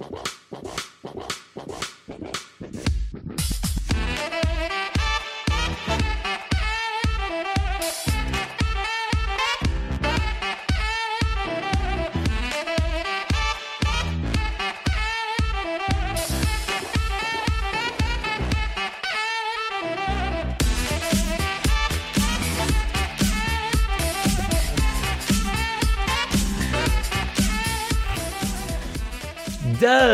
[0.00, 0.39] Wow.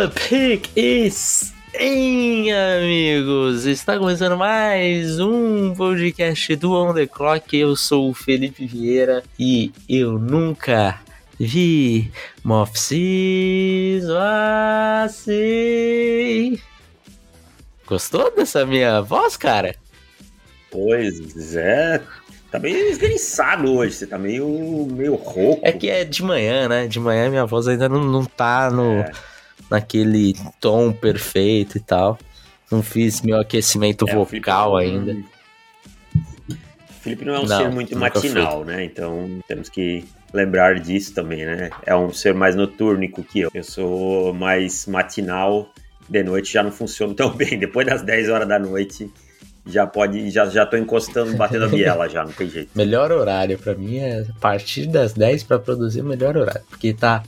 [0.07, 3.67] The Pick is in, amigos!
[3.67, 7.57] Está começando mais um podcast do On The Clock.
[7.57, 11.01] Eu sou o Felipe Vieira e eu nunca
[11.41, 12.13] vi
[12.45, 14.05] Mofsis
[15.03, 16.57] assim.
[17.85, 19.75] Gostou dessa minha voz, cara?
[20.71, 22.01] Pois é,
[22.53, 25.67] Tá meio esganiçado hoje, você tá meio, meio rouco.
[25.67, 26.87] É que é de manhã, né?
[26.87, 29.01] De manhã minha voz ainda não, não tá no.
[29.01, 29.11] É
[29.71, 32.19] naquele tom perfeito e tal.
[32.71, 35.13] Não fiz meu aquecimento é, vocal ainda.
[35.13, 38.85] O Felipe não é um não, ser muito matinal, né?
[38.85, 41.71] Então temos que lembrar disso também, né?
[41.85, 43.51] É um ser mais noturnico que eu.
[43.55, 45.71] Eu sou mais matinal,
[46.09, 47.59] de noite já não funciona tão bem.
[47.59, 49.11] Depois das 10 horas da noite
[49.65, 52.71] já pode, já, já tô encostando, batendo a biela já, não tem jeito.
[52.77, 56.95] Melhor horário para mim é a partir das 10 para produzir o melhor horário, porque
[56.95, 57.23] tá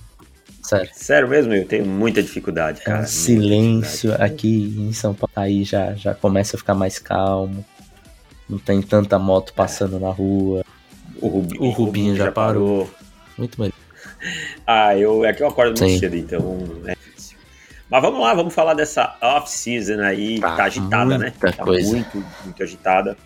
[0.69, 0.91] Sério.
[0.92, 2.98] Sério mesmo, eu tenho muita dificuldade, cara.
[2.98, 4.33] É um silêncio dificuldade.
[4.34, 5.33] aqui em São Paulo.
[5.34, 7.64] Aí já, já começa a ficar mais calmo.
[8.47, 9.98] Não tem tanta moto passando é.
[9.98, 10.62] na rua.
[11.22, 12.84] O, Rubi, o Rubinho, Rubinho já, já parou.
[12.84, 12.94] parou.
[13.38, 13.75] Muito melhor.
[14.66, 17.38] Ah, eu, é que eu acordo muito cedo, então é difícil.
[17.88, 21.32] Mas vamos lá, vamos falar dessa off-season aí, tá, tá agitada, né?
[21.41, 21.88] Tá coisa.
[21.88, 23.16] muito, muito agitada.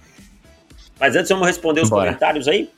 [1.01, 2.05] Mas antes vamos responder os Bora.
[2.05, 2.71] comentários aí.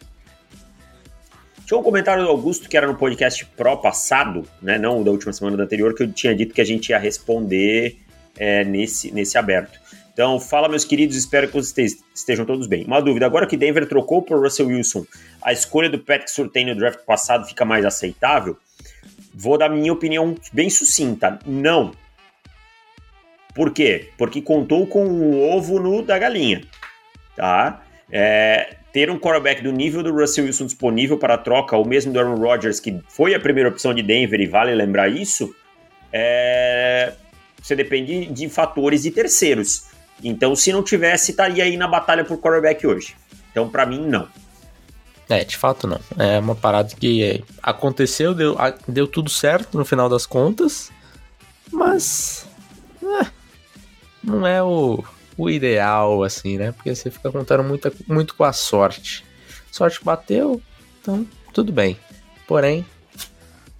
[1.66, 4.78] Tinha um comentário do Augusto que era no podcast Pro passado, né?
[4.78, 7.98] Não da última semana da anterior, que eu tinha dito que a gente ia responder
[8.38, 9.78] é, nesse, nesse aberto.
[10.12, 12.84] Então, fala, meus queridos, espero que vocês estejam todos bem.
[12.84, 15.06] Uma dúvida: agora que Denver trocou por Russell Wilson,
[15.42, 18.56] a escolha do Patrick Surtain no draft passado fica mais aceitável?
[19.34, 21.92] Vou dar minha opinião bem sucinta: não.
[23.54, 24.10] Por quê?
[24.18, 26.62] Porque contou com o ovo no da galinha.
[27.34, 27.82] Tá?
[28.10, 32.18] É, ter um quarterback do nível do Russell Wilson disponível para troca, ou mesmo do
[32.20, 35.52] Aaron Rodgers, que foi a primeira opção de Denver, e vale lembrar isso,
[36.12, 37.12] é...
[37.60, 39.86] você depende de fatores de terceiros.
[40.22, 43.16] Então, se não tivesse, estaria aí na batalha por quarterback hoje.
[43.50, 44.28] Então, para mim, não.
[45.28, 46.00] É, de fato não.
[46.16, 48.56] É uma parada que aconteceu, deu,
[48.86, 50.92] deu tudo certo no final das contas,
[51.72, 52.46] mas.
[53.02, 53.26] É,
[54.22, 55.02] não é o,
[55.36, 56.72] o ideal, assim, né?
[56.72, 59.24] Porque você fica contando muito, muito com a sorte.
[59.70, 60.60] Sorte bateu,
[61.00, 61.98] então tudo bem.
[62.46, 62.84] Porém,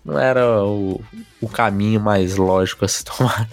[0.05, 1.01] não era o,
[1.41, 3.49] o caminho mais lógico a se tomar.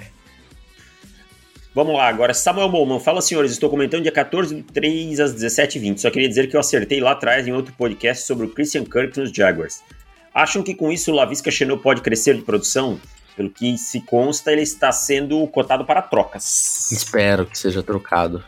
[1.73, 3.00] Vamos lá, agora Samuel Bowman.
[3.00, 6.00] Fala, senhores, estou comentando dia 14 de 3 às 17h20.
[6.00, 9.18] Só queria dizer que eu acertei lá atrás em outro podcast sobre o Christian Kirk
[9.18, 9.81] nos Jaguars.
[10.33, 13.00] Acham que com isso o Lavisca Chenot pode crescer de produção?
[13.36, 16.92] Pelo que se consta, ele está sendo cotado para trocas.
[16.92, 18.44] Espero que seja trocado.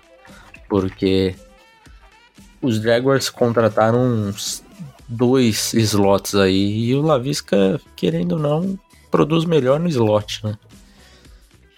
[0.68, 1.36] Porque
[2.62, 4.64] os Jaguars contrataram uns
[5.08, 8.80] dois slots aí e o Lavisca, querendo ou não,
[9.12, 10.58] produz melhor no slot, né?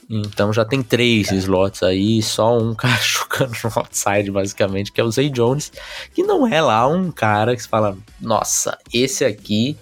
[0.09, 1.35] Então já tem três é.
[1.35, 5.71] slots aí, só um cara chocando no outside, basicamente, que é o Zay Jones,
[6.13, 9.77] que não é lá um cara que se fala, nossa, esse aqui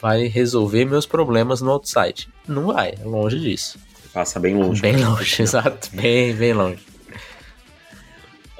[0.00, 2.28] vai resolver meus problemas no outside.
[2.46, 3.78] Não vai, é longe disso.
[4.12, 4.80] Passa bem longe.
[4.80, 5.90] Bem longe, exato.
[5.92, 6.90] Bem, bem longe.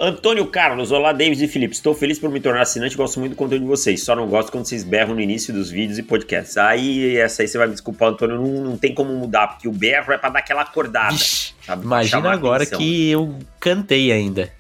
[0.03, 1.75] Antônio Carlos, olá David e Felipe.
[1.75, 4.03] Estou feliz por me tornar assinante, gosto muito do conteúdo de vocês.
[4.03, 6.57] Só não gosto quando vocês berram no início dos vídeos e podcasts.
[6.57, 9.73] Aí, essa aí você vai me desculpar, Antônio, não, não tem como mudar, porque o
[9.73, 11.15] berro é para dar aquela acordada.
[11.15, 14.51] Ixi, imagina agora que eu cantei ainda.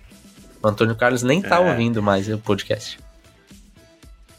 [0.63, 1.71] O Antônio Carlos nem tá é.
[1.71, 2.99] ouvindo mais o podcast.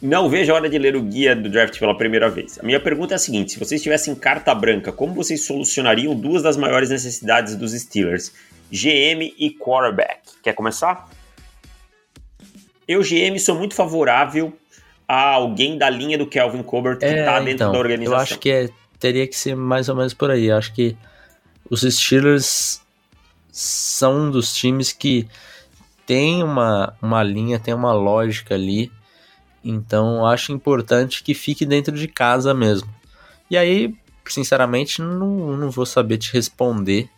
[0.02, 2.58] Não vejo a hora de ler o guia do draft pela primeira vez.
[2.60, 6.42] A minha pergunta é a seguinte: se vocês tivessem carta branca, como vocês solucionariam duas
[6.42, 8.32] das maiores necessidades dos Steelers?
[8.72, 10.22] GM e quarterback.
[10.42, 11.10] Quer começar?
[12.88, 14.54] Eu, GM, sou muito favorável
[15.08, 18.18] a alguém da linha do Kelvin Colbert que está é, dentro então, da organização.
[18.18, 20.46] Eu acho que é, teria que ser mais ou menos por aí.
[20.46, 20.96] Eu acho que
[21.70, 22.82] os Steelers
[23.52, 25.28] são um dos times que
[26.06, 28.90] tem uma, uma linha, tem uma lógica ali
[29.64, 32.90] então acho importante que fique dentro de casa mesmo.
[33.50, 37.10] E aí, sinceramente, não, não vou saber te responder.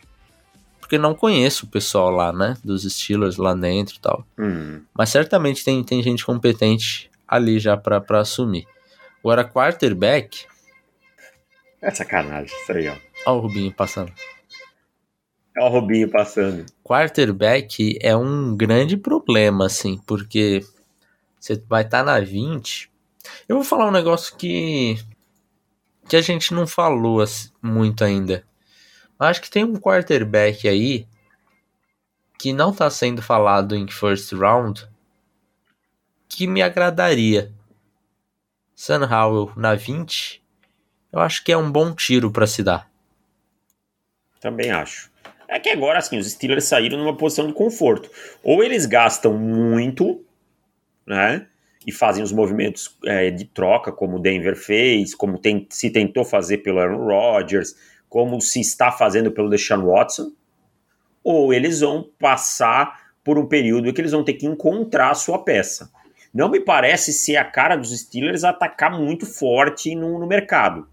[0.79, 2.57] Porque não conheço o pessoal lá, né?
[2.63, 4.25] Dos Steelers lá dentro e tal.
[4.37, 4.81] Hum.
[4.93, 8.67] Mas certamente tem, tem gente competente ali já pra, pra assumir.
[9.19, 10.45] Agora, quarterback.
[11.81, 12.95] É sacanagem, isso aí, ó.
[13.25, 14.11] Olha o Rubinho passando.
[15.57, 16.65] Olha o Rubinho passando.
[16.83, 20.61] Quarterback é um grande problema, assim, porque
[21.43, 22.89] você vai estar tá na 20.
[23.49, 24.97] Eu vou falar um negócio que
[26.07, 27.21] que a gente não falou
[27.61, 28.45] muito ainda.
[29.19, 31.05] Acho que tem um quarterback aí
[32.39, 34.87] que não está sendo falado em first round
[36.29, 37.51] que me agradaria.
[38.73, 40.41] Sam Howell na 20,
[41.11, 42.89] eu acho que é um bom tiro para se dar.
[44.39, 45.11] Também acho.
[45.47, 48.09] É que agora, assim, os Steelers saíram numa posição de conforto.
[48.41, 50.25] Ou eles gastam muito,
[51.05, 51.47] né?
[51.85, 56.23] E fazem os movimentos é, de troca, como o Denver fez, como tem, se tentou
[56.23, 57.75] fazer pelo Aaron Rodgers,
[58.07, 60.31] como se está fazendo pelo Deshaun Watson.
[61.23, 65.15] Ou eles vão passar por um período em que eles vão ter que encontrar a
[65.15, 65.91] sua peça.
[66.33, 70.87] Não me parece ser a cara dos Steelers atacar muito forte no, no mercado,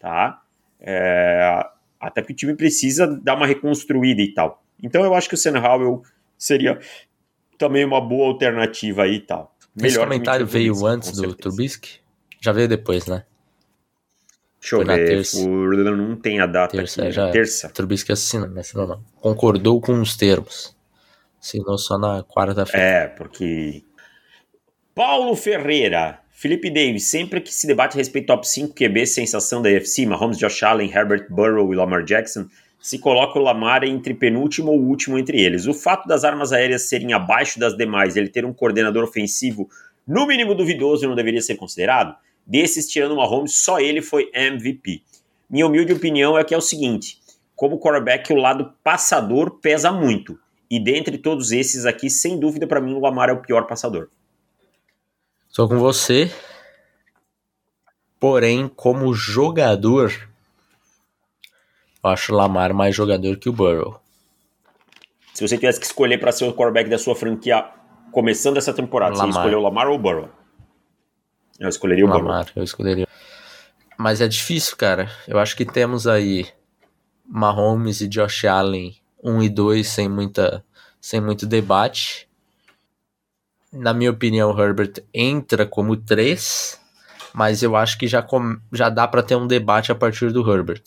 [0.00, 0.42] tá?
[0.80, 1.64] É,
[2.00, 4.62] até porque o time precisa dar uma reconstruída e tal.
[4.82, 6.02] Então eu acho que o Sam Howell
[6.36, 6.78] seria
[7.58, 9.54] também uma boa alternativa aí e tal.
[9.74, 12.00] Melhor Esse comentário veio antes do Trubisky?
[12.40, 13.24] Já veio depois, né?
[14.60, 15.46] Deixa eu ver, terça.
[15.46, 17.68] não tem a data terça, aqui, já, terça.
[17.68, 18.60] Trubisky assinou, né?
[18.60, 19.04] assinou não.
[19.20, 20.74] Concordou com os termos.
[21.40, 22.86] Assinou só na quarta-feira.
[22.86, 23.84] É, porque...
[24.94, 29.68] Paulo Ferreira, Felipe Davis, sempre que se debate a respeito top 5 QB, sensação da
[29.68, 32.46] UFC, Mahomes, Josh Allen, Herbert Burrow e Lamar Jackson,
[32.84, 35.66] se coloca o Lamar entre penúltimo ou último entre eles.
[35.66, 39.70] O fato das armas aéreas serem abaixo das demais, ele ter um coordenador ofensivo
[40.06, 42.14] no mínimo duvidoso não deveria ser considerado?
[42.46, 45.00] Desses, tirando o Mahomes, só ele foi MVP.
[45.48, 47.18] Minha humilde opinião é que é o seguinte,
[47.56, 50.38] como quarterback, o lado passador pesa muito.
[50.70, 54.10] E dentre todos esses aqui, sem dúvida, para mim, o Lamar é o pior passador.
[55.48, 56.30] Estou com você.
[58.20, 60.12] Porém, como jogador,
[62.04, 64.00] eu acho o Lamar mais jogador que o Burrow.
[65.32, 67.64] Se você tivesse que escolher para ser o quarterback da sua franquia
[68.12, 69.32] começando essa temporada, Lamar.
[69.32, 70.28] você escolheu o Lamar ou o Burrow?
[71.58, 72.52] Eu escolheria o Lamar, Burrow.
[72.56, 73.08] eu escolheria.
[73.96, 75.10] Mas é difícil, cara.
[75.26, 76.46] Eu acho que temos aí
[77.26, 80.64] Mahomes e Josh Allen 1 um e 2 sem muita
[81.00, 82.28] sem muito debate
[83.74, 86.80] na minha opinião, o Herbert entra como 3,
[87.32, 90.48] mas eu acho que já, com, já dá para ter um debate a partir do
[90.48, 90.82] Herbert.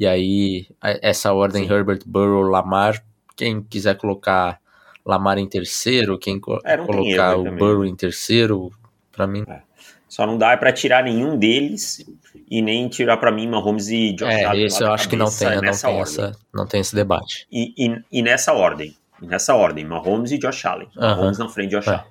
[0.00, 0.66] E aí,
[1.02, 1.74] essa ordem Sim.
[1.74, 3.04] Herbert, Burrow, Lamar,
[3.36, 4.58] quem quiser colocar
[5.04, 7.58] Lamar em terceiro, quem é, colocar o também.
[7.58, 8.72] Burrow em terceiro,
[9.12, 9.44] para mim.
[9.46, 9.60] É.
[10.08, 12.02] Só não dá para tirar nenhum deles
[12.50, 14.64] e nem tirar para mim Mahomes e Josh é, Allen.
[14.64, 17.46] Isso eu acho que não tem, não tem, essa, não tem esse debate.
[17.52, 20.88] E, e, e nessa ordem, nessa ordem, Mahomes e Josh Allen.
[20.96, 21.90] Mahomes na frente de Josh é.
[21.90, 22.06] Allen.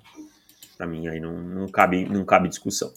[0.77, 2.93] Pra mim aí não, não, cabe, não cabe discussão.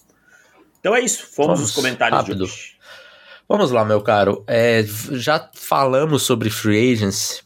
[0.80, 2.36] Então é isso, fomos Vamos os comentários rápido.
[2.36, 2.71] de hoje.
[3.48, 4.44] Vamos lá, meu caro.
[4.46, 7.42] É, já falamos sobre free agency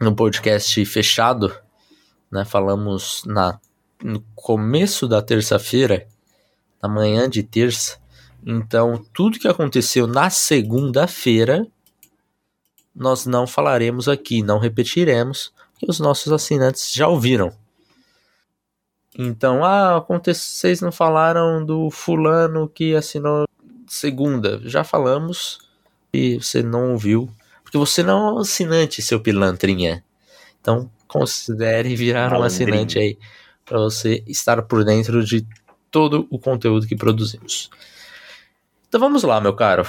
[0.00, 1.54] no podcast fechado,
[2.30, 2.44] né?
[2.44, 3.58] Falamos na,
[4.02, 6.06] no começo da terça-feira,
[6.82, 7.98] na manhã de terça.
[8.44, 11.66] Então, tudo que aconteceu na segunda-feira,
[12.94, 17.52] nós não falaremos aqui, não repetiremos, que os nossos assinantes já ouviram.
[19.18, 23.46] Então, ah, vocês não falaram do fulano que assinou
[23.86, 24.60] segunda.
[24.64, 25.58] Já falamos
[26.12, 27.30] e você não ouviu.
[27.62, 30.04] Porque você não é um assinante, seu pilantrinha.
[30.60, 33.18] Então, considere virar um assinante aí.
[33.64, 35.46] para você estar por dentro de
[35.90, 37.70] todo o conteúdo que produzimos.
[38.88, 39.86] Então vamos lá, meu caro.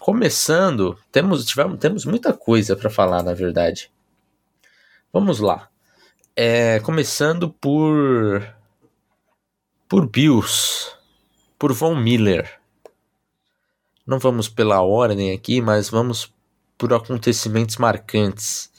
[0.00, 3.90] Começando, temos, tivemos, temos muita coisa para falar, na verdade.
[5.12, 5.68] Vamos lá.
[6.36, 8.42] É, começando por.
[9.88, 10.90] Por Bills.
[11.58, 12.63] Por Von Miller.
[14.06, 16.32] Não vamos pela ordem aqui, mas vamos
[16.76, 18.70] por acontecimentos marcantes.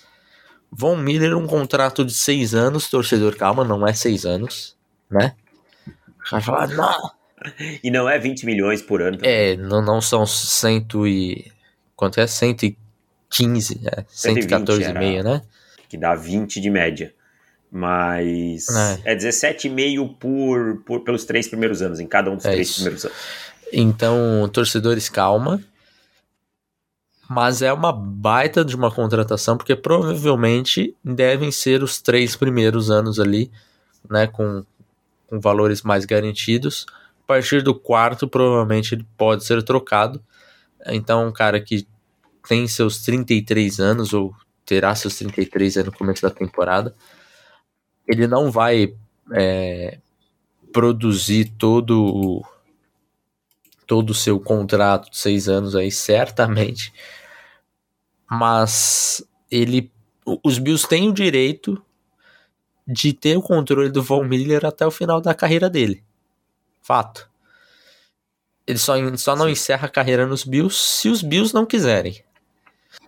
[0.72, 4.76] Von Miller, um contrato de seis anos, torcedor, calma, não é seis anos,
[5.10, 5.36] né?
[6.30, 7.12] Vai falar, não.
[7.84, 9.18] E não é 20 milhões por ano.
[9.18, 9.32] Também.
[9.32, 11.52] É, não, não são cento e.
[11.96, 12.28] Quanto é?
[12.28, 15.42] 115, é, 114,5, né?
[15.88, 17.14] Que dá 20 de média.
[17.72, 18.68] Mas
[19.06, 22.70] é, é 17,5 por, por, pelos três primeiros anos, em cada um dos é três
[22.70, 22.76] isso.
[22.76, 23.18] primeiros anos.
[23.78, 25.62] Então, torcedores, calma.
[27.30, 33.20] Mas é uma baita de uma contratação, porque provavelmente devem ser os três primeiros anos
[33.20, 33.52] ali,
[34.10, 34.28] né?
[34.28, 34.64] Com,
[35.28, 36.86] com valores mais garantidos.
[37.24, 40.24] A partir do quarto, provavelmente ele pode ser trocado.
[40.88, 41.86] Então, um cara que
[42.48, 44.34] tem seus 33 anos, ou
[44.66, 46.96] terá seus 33 anos no começo da temporada,
[48.08, 48.96] ele não vai
[49.34, 49.98] é,
[50.72, 52.46] produzir todo o,
[53.86, 56.94] todo o seu contrato de seis anos aí, certamente.
[58.30, 59.92] Mas ele.
[60.44, 61.82] Os Bills têm o direito
[62.88, 66.04] de ter o controle do Von Miller até o final da carreira dele.
[66.82, 67.30] Fato.
[68.68, 69.52] Ele só, só não Sim.
[69.52, 72.24] encerra a carreira nos Bills se os Bills não quiserem.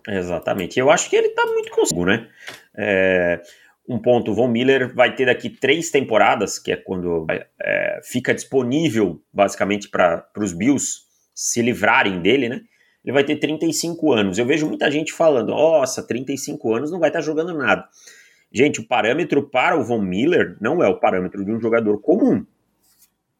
[0.06, 0.78] Exatamente.
[0.78, 2.28] Eu acho que ele tá muito consigo, né?
[2.76, 3.42] É,
[3.88, 7.26] um ponto, o Von Miller vai ter daqui três temporadas, que é quando
[7.58, 12.60] é, fica disponível basicamente para os Bills se livrarem dele, né?
[13.02, 14.38] Ele vai ter 35 anos.
[14.38, 17.88] Eu vejo muita gente falando: nossa, 35 anos não vai estar tá jogando nada.
[18.52, 22.44] Gente, o parâmetro para o Von Miller não é o parâmetro de um jogador comum,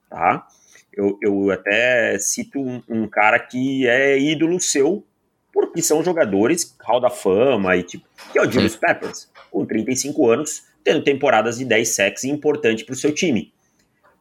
[0.08, 0.46] tá?
[0.92, 5.06] Eu, eu até cito um, um cara que é ídolo seu,
[5.52, 10.30] porque são jogadores Hall da Fama e tipo, que é o Julius Peppers, com 35
[10.30, 13.52] anos, tendo temporadas de 10 sacks importante para o seu time.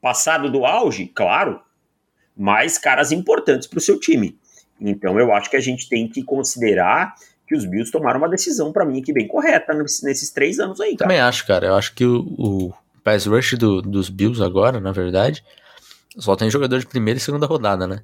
[0.01, 1.59] Passado do auge, claro,
[2.35, 4.37] mas caras importantes para o seu time.
[4.79, 7.15] Então eu acho que a gente tem que considerar
[7.47, 10.97] que os Bills tomaram uma decisão para mim aqui bem correta nesses três anos aí,
[10.97, 11.09] cara.
[11.09, 11.67] Também acho, cara.
[11.67, 15.43] Eu acho que o, o pass rush do, dos Bills agora, na verdade,
[16.17, 18.01] só tem jogador de primeira e segunda rodada, né?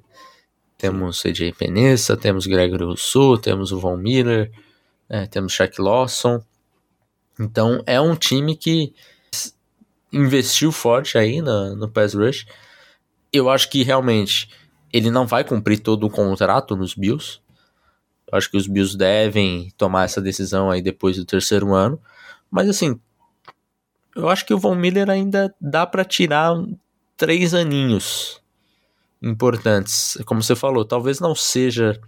[0.78, 4.50] Temos CJ Penessa, temos Gregory Rousseau, temos o Von Miller,
[5.08, 6.42] é, temos Shaq Lawson.
[7.38, 8.94] Então é um time que
[10.12, 12.46] investiu forte aí no, pass rush.
[13.32, 14.48] Eu acho que realmente
[14.92, 17.40] ele não vai cumprir todo o contrato nos Bills.
[18.30, 22.00] Eu acho que os Bills devem tomar essa decisão aí depois do terceiro ano.
[22.50, 22.98] Mas assim,
[24.14, 26.54] eu acho que o Von Miller ainda dá para tirar
[27.16, 28.40] três aninhos
[29.20, 30.16] importantes.
[30.26, 32.00] Como você falou, talvez não seja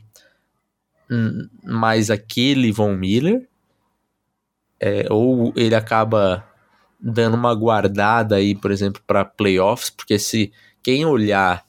[1.64, 3.48] mais aquele Von Miller,
[4.80, 6.44] é, ou ele acaba
[7.00, 10.52] dando uma guardada aí, por exemplo, para playoffs, porque se
[10.82, 11.64] quem olhar,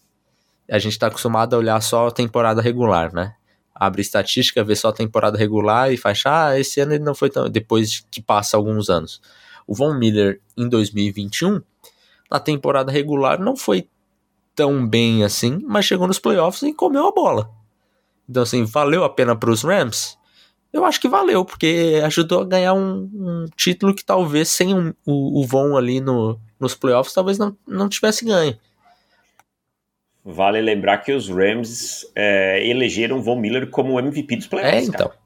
[0.70, 3.34] a gente está acostumado a olhar só a temporada regular, né?
[3.80, 7.30] abre estatística, vê só a temporada regular e faz, ah, esse ano ele não foi
[7.30, 7.50] tão.
[7.50, 9.22] Depois que passa alguns anos.
[9.66, 11.62] O Von Miller em 2021,
[12.30, 13.88] na temporada regular, não foi
[14.56, 17.52] tão bem assim, mas chegou nos playoffs e comeu a bola.
[18.28, 20.17] Então, assim, valeu a pena para os Rams?
[20.72, 24.94] Eu acho que valeu, porque ajudou a ganhar um, um título que talvez sem um,
[25.06, 28.58] o, o Von ali no, nos playoffs, talvez não, não tivesse ganho.
[30.24, 34.84] Vale lembrar que os Rams é, elegeram Von Miller como MVP dos playoffs.
[34.84, 35.08] É, então.
[35.08, 35.20] Cara.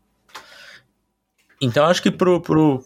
[1.60, 2.83] Então acho que pro, pro,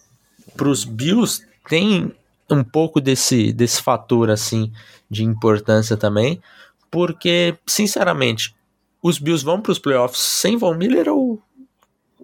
[0.56, 2.14] pros Bills tem
[2.50, 4.72] um pouco desse, desse fator assim
[5.10, 6.42] de importância também,
[6.90, 8.56] porque sinceramente
[9.02, 11.42] os Bills vão para os playoffs sem Von Miller ou,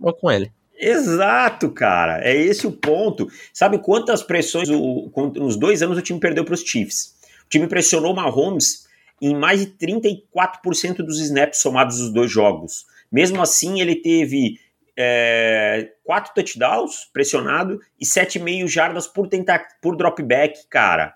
[0.01, 0.51] ou com ele?
[0.77, 2.21] Exato, cara.
[2.23, 3.27] É esse o ponto.
[3.53, 7.15] Sabe quantas pressões o, nos dois anos o time perdeu para os Chiefs?
[7.45, 8.87] O time pressionou Mahomes
[9.21, 12.85] em mais de 34% dos snaps somados dos dois jogos.
[13.11, 14.59] Mesmo assim, ele teve
[14.97, 21.13] é, quatro touchdowns pressionado e 7,5 jardas por, tentar, por dropback, cara.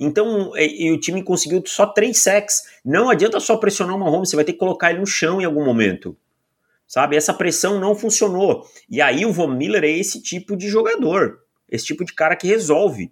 [0.00, 2.62] Então, e, e, o time conseguiu só três sacks.
[2.84, 5.44] Não adianta só pressionar o Mahomes, você vai ter que colocar ele no chão em
[5.44, 6.16] algum momento.
[6.94, 7.16] Sabe?
[7.16, 8.64] Essa pressão não funcionou.
[8.88, 11.40] E aí o Von Miller é esse tipo de jogador.
[11.68, 13.10] Esse tipo de cara que resolve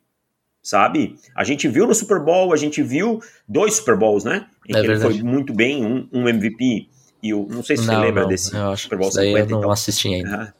[0.62, 1.16] sabe?
[1.34, 4.46] A gente viu no Super Bowl, a gente viu dois Super Bowls, né?
[4.68, 5.14] Em é que verdade.
[5.14, 6.86] ele foi muito bem, um, um MVP
[7.20, 9.58] e o não sei se não, você lembra não, desse Super Bowl 50 eu não
[9.58, 9.70] então.
[9.72, 10.54] assisti ainda.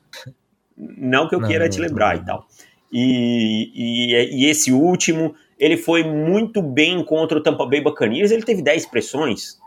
[0.77, 2.45] Não que eu não, queira te lembrar e tal.
[2.93, 8.43] E, e, e, esse último, ele foi muito bem contra o Tampa Bay Buccaneers, ele
[8.43, 9.61] teve 10 pressões,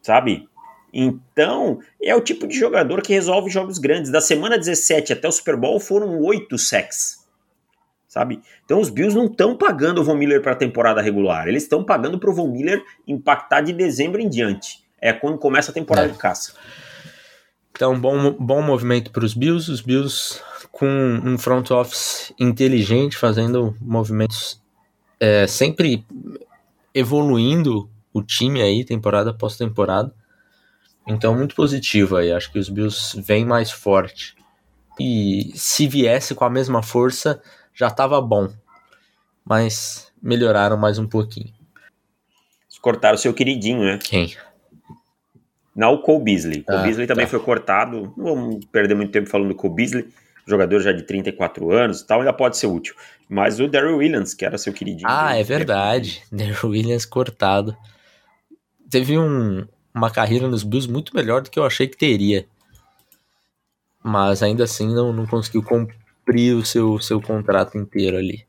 [0.00, 0.48] sabe?
[0.92, 4.10] Então, é o tipo de jogador que resolve jogos grandes.
[4.10, 7.22] Da semana 17 até o Super Bowl foram 8 sacks
[8.12, 8.42] sabe?
[8.62, 11.82] Então os Bills não estão pagando o Von Miller para a temporada regular, eles estão
[11.82, 14.84] pagando para o Von Miller impactar de dezembro em diante.
[15.00, 16.12] É quando começa a temporada é.
[16.12, 16.52] de caça.
[17.70, 23.74] Então, bom, bom movimento para os Bills, os Bills com um front office inteligente, fazendo
[23.80, 24.60] movimentos
[25.18, 26.04] é, sempre
[26.94, 30.12] evoluindo o time aí, temporada após temporada.
[31.06, 32.32] Então, muito positivo aí.
[32.32, 34.36] Acho que os Bills vêm mais forte.
[35.00, 37.42] E se viesse com a mesma força,
[37.74, 38.48] já estava bom,
[39.44, 41.52] mas melhoraram mais um pouquinho.
[42.80, 43.98] Cortaram o seu queridinho, né?
[44.02, 44.34] Quem?
[45.74, 46.60] Não, o Cole Beasley.
[46.60, 47.30] O Cole ah, Beasley também tá.
[47.30, 48.12] foi cortado.
[48.16, 50.08] Não vamos perder muito tempo falando do Cole Beasley.
[50.46, 52.96] Jogador já de 34 anos e tal, ainda pode ser útil.
[53.28, 55.08] Mas o Daryl Williams, que era seu queridinho.
[55.08, 56.22] Ah, é verdade.
[56.32, 57.76] Daryl Williams cortado.
[58.90, 59.64] Teve um,
[59.94, 62.46] uma carreira nos Bills muito melhor do que eu achei que teria.
[64.02, 68.46] Mas ainda assim não, não conseguiu cumprir o seu, seu contrato inteiro ali.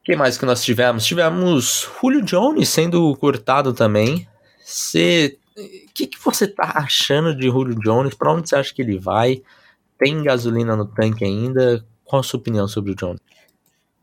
[0.00, 1.04] O que mais que nós tivemos?
[1.04, 4.26] Tivemos Julio Jones sendo cortado também.
[4.64, 8.14] Você o que, que você tá achando de Julio Jones?
[8.14, 9.42] Para onde você acha que ele vai?
[9.98, 11.84] Tem gasolina no tanque ainda?
[12.04, 13.20] Qual a sua opinião sobre o Jones?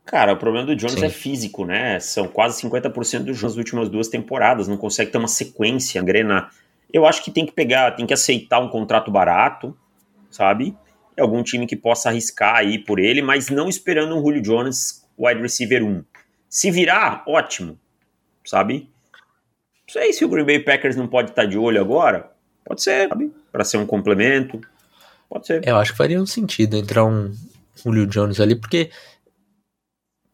[0.08, 1.04] Cara, o problema do Jones Sim.
[1.04, 2.00] é físico, né?
[2.00, 6.50] São quase 50% dos nas últimas duas temporadas, não consegue ter uma sequência, engrenar.
[6.90, 9.76] Eu acho que tem que pegar, tem que aceitar um contrato barato,
[10.30, 10.74] sabe?
[11.20, 15.42] Algum time que possa arriscar aí por ele, mas não esperando um Julio Jones wide
[15.42, 16.02] receiver 1.
[16.48, 17.78] Se virar, ótimo,
[18.46, 18.88] sabe?
[19.12, 22.30] Não sei se o Green Bay Packers não pode estar de olho agora.
[22.64, 23.30] Pode ser, sabe?
[23.52, 24.58] Para ser um complemento.
[25.28, 25.68] Pode ser.
[25.68, 27.30] Eu acho que faria um sentido entrar um
[27.74, 28.90] Julio Jones ali, porque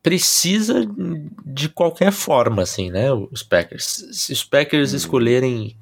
[0.04, 0.86] precisa
[1.46, 3.10] de qualquer forma, assim, né?
[3.10, 4.06] Os Packers.
[4.12, 4.96] Se os Packers hum.
[4.96, 5.74] escolherem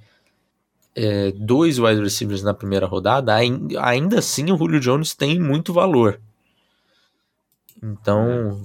[0.94, 6.20] é, dois wide receivers na primeira rodada, ainda assim o Julio Jones tem muito valor.
[7.82, 8.62] Então,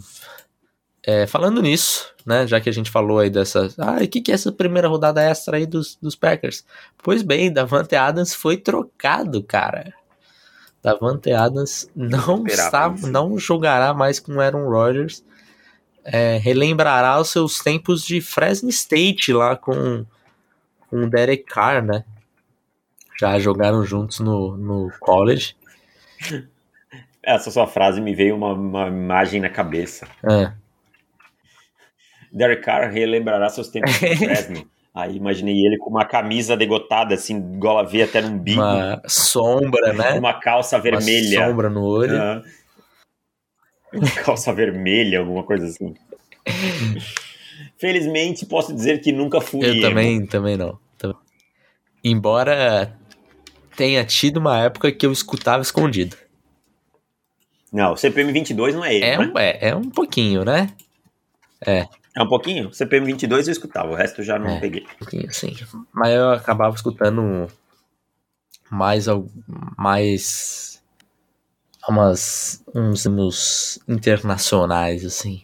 [1.03, 3.67] é, falando nisso, né, já que a gente falou aí dessa.
[3.79, 6.63] Ah, o que, que é essa primeira rodada extra aí dos, dos Packers?
[7.01, 9.91] Pois bem, Davante Adams foi trocado, cara.
[10.83, 15.25] Davante Adams não, está, não jogará mais com Aaron Rodgers.
[16.09, 20.05] É, relembrará os seus tempos de Fresno State lá com,
[20.89, 22.05] com o Derek Carr, né?
[23.19, 25.55] Já jogaram juntos no, no college.
[27.21, 30.07] Essa sua frase me veio uma, uma imagem na cabeça.
[30.23, 30.53] É.
[32.31, 34.69] Derek Carr relembrará seus tempos de Fresno.
[34.93, 38.61] Aí imaginei ele com uma camisa degotada, assim, gola V até no umbigo.
[38.61, 40.13] Uma sombra, né?
[40.13, 41.41] Uma calça vermelha.
[41.41, 42.17] Uma sombra no olho.
[42.17, 42.43] Uhum.
[44.23, 45.93] Calça vermelha, alguma coisa assim.
[47.77, 49.65] Felizmente, posso dizer que nunca fui.
[49.65, 49.81] Eu emo.
[49.81, 50.79] também, também não.
[52.03, 52.97] Embora
[53.75, 56.15] tenha tido uma época que eu escutava escondido.
[57.71, 59.25] Não, o CPM 22 não é ele, é, né?
[59.25, 60.69] um, é, é um pouquinho, né?
[61.65, 61.85] É.
[62.15, 62.73] É um pouquinho?
[62.73, 64.83] CPM 22 eu escutava, o resto eu já não é, peguei.
[64.83, 65.55] Um pouquinho, sim.
[65.93, 67.47] Mas eu acabava escutando
[68.71, 69.05] mais,
[69.77, 70.76] mais
[71.91, 75.41] umas, uns, uns internacionais, assim.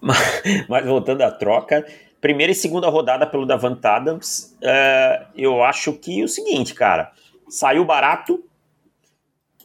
[0.00, 1.86] Mas, mas, voltando à troca,
[2.20, 7.12] primeira e segunda rodada pelo Davant Adams, uh, eu acho que é o seguinte, cara,
[7.48, 8.42] saiu barato,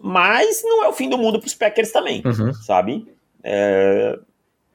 [0.01, 2.53] mas não é o fim do mundo para os Packers também, uhum.
[2.53, 3.07] sabe?
[3.43, 4.19] É,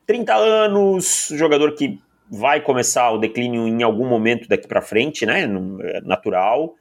[0.06, 2.00] 30 anos, jogador que
[2.30, 5.42] vai começar o declínio em algum momento daqui para frente, né?
[5.42, 6.74] É natural.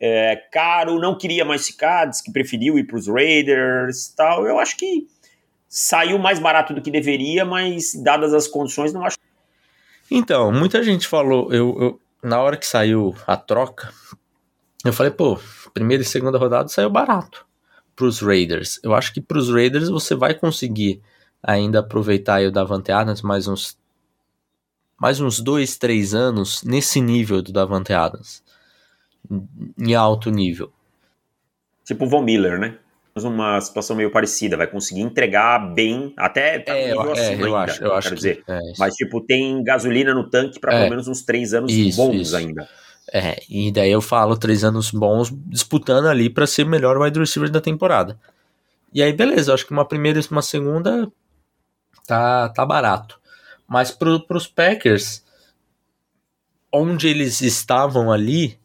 [0.00, 4.46] É, caro, não queria mais ficar, disse que preferiu ir para os Raiders tal.
[4.46, 5.06] Eu acho que
[5.68, 9.16] saiu mais barato do que deveria, mas dadas as condições, não acho.
[10.10, 13.92] Então, muita gente falou, eu, eu na hora que saiu a troca,
[14.84, 15.38] eu falei, pô,
[15.72, 17.46] primeira e segunda rodada saiu barato
[17.96, 18.78] para os Raiders.
[18.82, 21.02] Eu acho que para os Raiders você vai conseguir
[21.42, 23.76] ainda aproveitar o Davante Adams mais uns
[24.96, 28.43] mais uns dois, três anos nesse nível do Davante Adams,
[29.78, 30.72] em alto nível.
[31.84, 32.78] Tipo o Von Miller, né?
[33.16, 37.58] Uma situação meio parecida, vai conseguir entregar bem, até tá é, eu, é, eu ainda,
[37.58, 38.44] acho, eu acho dizer.
[38.44, 41.72] Que, é Mas tipo tem gasolina no tanque para é, pelo menos uns três anos
[41.72, 42.36] isso, bons isso.
[42.36, 42.68] ainda.
[43.12, 47.50] É, e daí eu falo três anos bons disputando ali para ser melhor wide receiver
[47.50, 48.18] da temporada.
[48.92, 51.08] E aí, beleza, acho que uma primeira e uma segunda
[52.06, 53.20] tá, tá barato.
[53.66, 55.24] Mas pro, pros Packers,
[56.72, 58.58] onde eles estavam ali,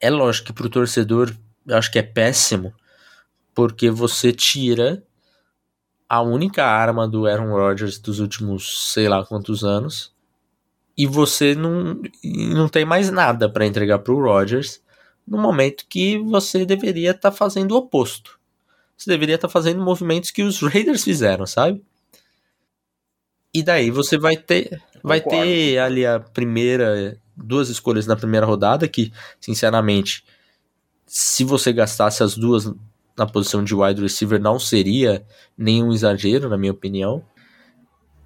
[0.00, 1.34] é lógico que pro torcedor
[1.66, 2.72] eu acho que é péssimo,
[3.54, 5.02] porque você tira
[6.08, 10.14] a única arma do Aaron Rodgers dos últimos sei lá quantos anos
[10.96, 14.82] e você não, não tem mais nada para entregar para o Rodgers
[15.26, 18.38] no momento que você deveria estar tá fazendo o oposto.
[18.96, 21.84] Você deveria estar tá fazendo movimentos que os Raiders fizeram, sabe?
[23.54, 28.88] E daí você vai ter, vai ter ali a primeira, duas escolhas na primeira rodada
[28.88, 30.24] que, sinceramente,
[31.06, 32.70] se você gastasse as duas
[33.16, 35.24] na posição de wide receiver não seria
[35.56, 37.24] nenhum exagero, na minha opinião.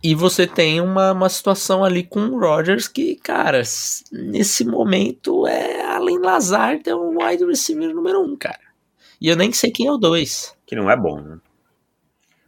[0.02, 3.62] E você tem uma, uma situação ali com o Rodgers que, cara,
[4.10, 8.60] nesse momento é além Lazard é um wide receiver número um, cara.
[9.20, 10.54] E eu nem sei quem é o dois.
[10.66, 11.38] Que não é bom, né?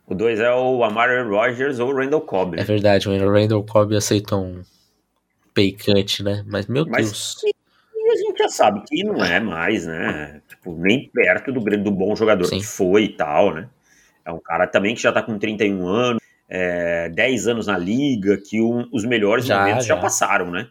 [0.07, 2.61] O dois é o Amari Rogers ou o Randall Cobb.
[2.61, 4.63] É verdade, o Randall Cobb aceitou um
[5.55, 6.45] pay cut, né?
[6.47, 7.43] Mas, meu Mas, Deus.
[7.45, 10.43] E a gente já sabe que não é mais, né?
[10.49, 12.59] Tipo, nem perto do, do bom jogador Sim.
[12.59, 13.69] que foi e tal, né?
[14.25, 18.37] É um cara também que já tá com 31 anos é, 10 anos na liga,
[18.37, 19.95] que um, os melhores já, momentos já.
[19.95, 20.69] já passaram, né?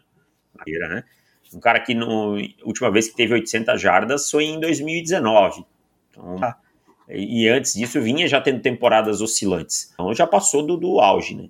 [0.66, 1.04] né?
[1.52, 5.64] Um cara que no última vez que teve 800 jardas foi em 2019.
[6.10, 6.56] Então, ah.
[7.08, 9.90] e antes disso vinha já tendo temporadas oscilantes.
[9.92, 11.48] Então já passou do, do auge, né?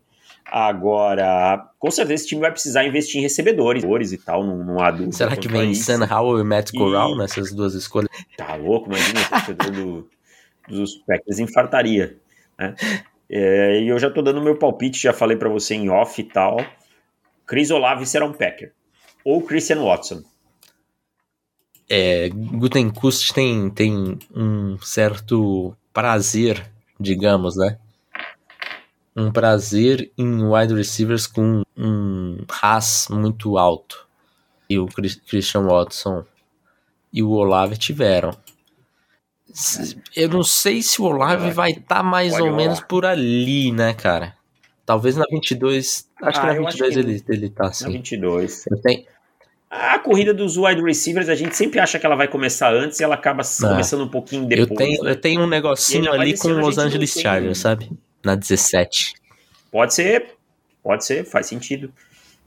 [0.56, 5.16] Agora, com certeza esse time vai precisar investir em recebedores e tal, num, num adulto.
[5.16, 7.18] Será que vem Sam Howell e Matt Corral e...
[7.18, 8.08] nessas duas escolhas?
[8.36, 10.08] Tá louco, imagina o torcedor do,
[10.68, 12.16] dos Packers infartaria.
[12.56, 12.72] Né?
[13.28, 16.24] É, e eu já tô dando meu palpite, já falei para você em off e
[16.24, 16.64] tal.
[17.44, 18.72] Chris Olave será um Packer.
[19.24, 20.22] Ou Christian Watson.
[21.90, 26.64] É, Gutenkust tem, tem um certo prazer,
[27.00, 27.76] digamos, né?
[29.16, 34.07] Um prazer em wide receivers com um RAS muito alto.
[34.68, 36.24] E o Christian Watson
[37.12, 38.37] e o Olave tiveram.
[40.16, 43.94] Eu não sei se o Olave vai estar tá mais ou menos por ali, né,
[43.94, 44.35] cara?
[44.85, 46.09] Talvez na 22.
[46.22, 47.85] Acho ah, que na 22 que ele, ele tá assim.
[47.85, 48.66] Na 22.
[48.66, 49.05] Eu tenho,
[49.77, 53.05] a corrida dos wide receivers, a gente sempre acha que ela vai começar antes e
[53.05, 53.68] ela acaba é.
[53.68, 54.70] começando um pouquinho depois.
[54.70, 55.11] Eu tenho, né?
[55.11, 57.90] eu tenho um negocinho ali com os Angeles Chargers, sabe?
[58.24, 59.14] Na 17.
[59.70, 60.34] Pode ser,
[60.82, 61.92] pode ser, faz sentido.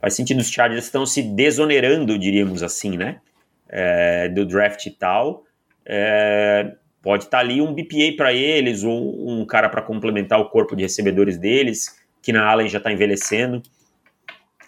[0.00, 0.40] Faz sentido.
[0.40, 3.20] Os Chargers estão se desonerando, diríamos assim, né?
[3.68, 5.44] É, do draft e tal.
[5.84, 10.48] É, pode estar tá ali um BPA para eles, ou um cara para complementar o
[10.48, 13.62] corpo de recebedores deles, que na Allen já está envelhecendo.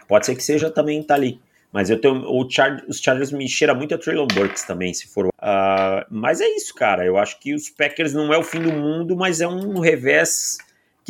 [0.07, 1.40] Pode ser que seja também tá ali.
[1.73, 2.25] Mas eu tenho.
[2.51, 5.27] Char, os Chargers me cheira muito a Traylon Burks também, se for.
[5.27, 7.05] Uh, mas é isso, cara.
[7.05, 10.59] Eu acho que os Packers não é o fim do mundo, mas é um revés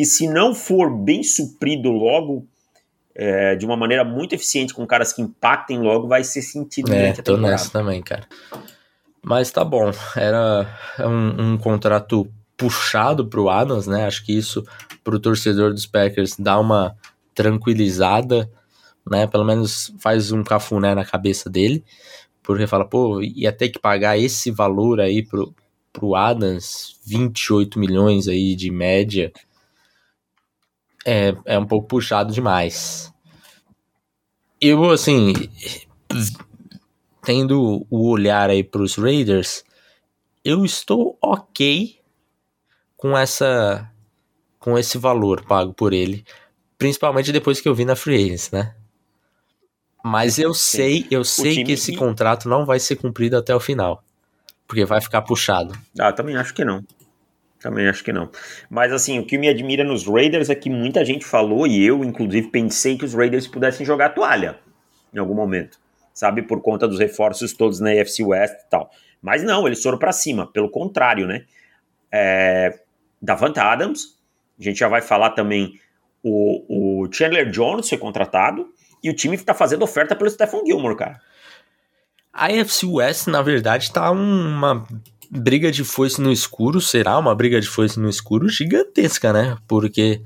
[0.00, 2.46] que, se não for bem suprido logo,
[3.14, 6.92] é, de uma maneira muito eficiente, com caras que impactem logo, vai ser sentido.
[6.92, 8.26] É, tô nessa também, cara.
[9.22, 9.90] Mas tá bom.
[10.16, 10.66] Era
[11.00, 14.06] um, um contrato puxado pro Adams, né?
[14.06, 14.64] Acho que isso
[15.04, 16.96] pro torcedor dos Packers dá uma
[17.34, 18.50] tranquilizada
[19.08, 19.26] né?
[19.26, 21.84] Pelo menos faz um cafuné na cabeça dele,
[22.42, 25.54] porque fala, pô, ia ter que pagar esse valor aí pro,
[25.92, 29.32] pro Adams, 28 milhões aí de média,
[31.04, 33.12] é, é um pouco puxado demais.
[34.60, 35.32] Eu, assim,
[37.22, 39.64] tendo o olhar aí pros Raiders,
[40.44, 41.98] eu estou ok
[42.96, 43.90] com essa
[44.58, 46.22] com esse valor pago por ele,
[46.76, 48.74] principalmente depois que eu vi na Free Agents, né?
[50.04, 51.98] Mas eu sei, eu sei que esse que...
[51.98, 54.02] contrato não vai ser cumprido até o final.
[54.66, 55.74] Porque vai ficar puxado.
[55.98, 56.84] Ah, também acho que não.
[57.60, 58.30] Também acho que não.
[58.70, 62.02] Mas assim, o que me admira nos Raiders é que muita gente falou, e eu,
[62.02, 64.58] inclusive, pensei que os Raiders pudessem jogar toalha
[65.12, 65.78] em algum momento.
[66.14, 68.90] Sabe, por conta dos reforços todos na AFC West e tal.
[69.22, 71.44] Mas não, eles foram para cima, pelo contrário, né?
[72.10, 72.80] É,
[73.20, 74.18] Davante Adams,
[74.58, 75.78] a gente já vai falar também.
[76.22, 78.68] O, o Chandler Jones foi contratado,
[79.02, 81.20] e o time tá fazendo oferta pelo Stephen Gilmore, cara.
[82.32, 84.86] A AFC West, na verdade, tá uma
[85.30, 89.56] briga de foice no escuro, será uma briga de foice no escuro gigantesca, né?
[89.68, 90.22] Porque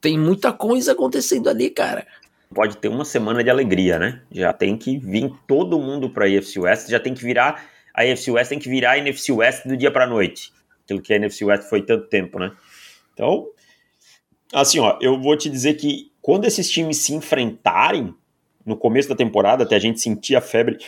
[0.00, 2.06] tem muita coisa acontecendo ali, cara.
[2.54, 4.22] Pode ter uma semana de alegria, né?
[4.30, 7.64] Já tem que vir todo mundo pra AFC West, já tem que virar.
[7.94, 10.52] A AFC West tem que virar a NFC West do dia pra noite.
[10.84, 12.52] Aquilo que a NFC West foi tanto tempo, né?
[13.12, 13.46] Então,
[14.52, 18.14] assim, ó, eu vou te dizer que quando esses times se enfrentarem
[18.64, 20.78] no começo da temporada, até a gente sentir a febre,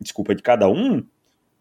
[0.00, 1.04] desculpa, de cada um,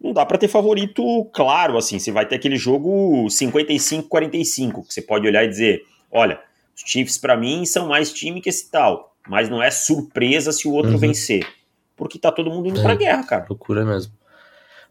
[0.04, 1.02] não dá para ter favorito
[1.34, 6.42] claro, assim, você vai ter aquele jogo 55-45, que você pode olhar e dizer, olha,
[6.76, 10.68] os Chiefs para mim são mais time que esse tal, mas não é surpresa se
[10.68, 10.98] o outro uhum.
[10.98, 11.48] vencer,
[11.96, 13.46] porque tá todo mundo indo é, pra guerra, cara.
[13.50, 14.12] Loucura mesmo.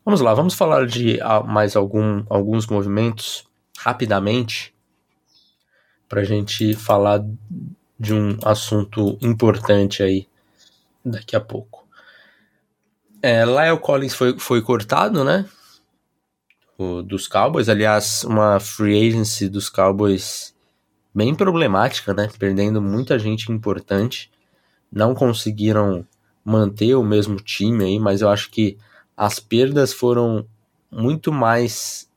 [0.05, 3.45] Vamos lá, vamos falar de ah, mais algum, alguns movimentos
[3.79, 4.75] rapidamente
[6.09, 7.25] pra gente falar
[7.99, 10.27] de um assunto importante aí
[11.05, 11.72] daqui a pouco.
[13.23, 15.49] É, Lyle Collins foi, foi cortado, né?
[16.77, 17.69] O, dos Cowboys.
[17.69, 20.53] Aliás, uma free agency dos Cowboys
[21.15, 22.29] bem problemática, né?
[22.39, 24.31] Perdendo muita gente importante.
[24.91, 26.05] Não conseguiram
[26.45, 28.77] manter o mesmo time aí, mas eu acho que
[29.17, 30.45] as perdas foram
[30.91, 32.11] muito mais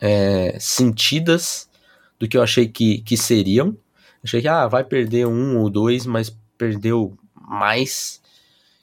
[0.00, 1.68] é, sentidas
[2.18, 3.76] do que eu achei que, que seriam.
[4.22, 8.21] Achei que ah, vai perder um ou dois, mas perdeu mais.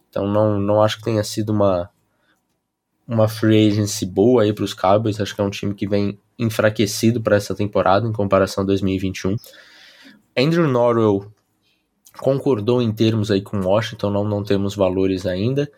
[0.09, 1.89] Então não, não acho que tenha sido uma
[3.07, 5.19] uma free agency boa aí para os Cowboys.
[5.19, 9.35] Acho que é um time que vem enfraquecido para essa temporada em comparação a 2021.
[10.37, 11.31] Andrew Norwell
[12.19, 15.69] concordou em termos aí com Washington, não, não temos valores ainda,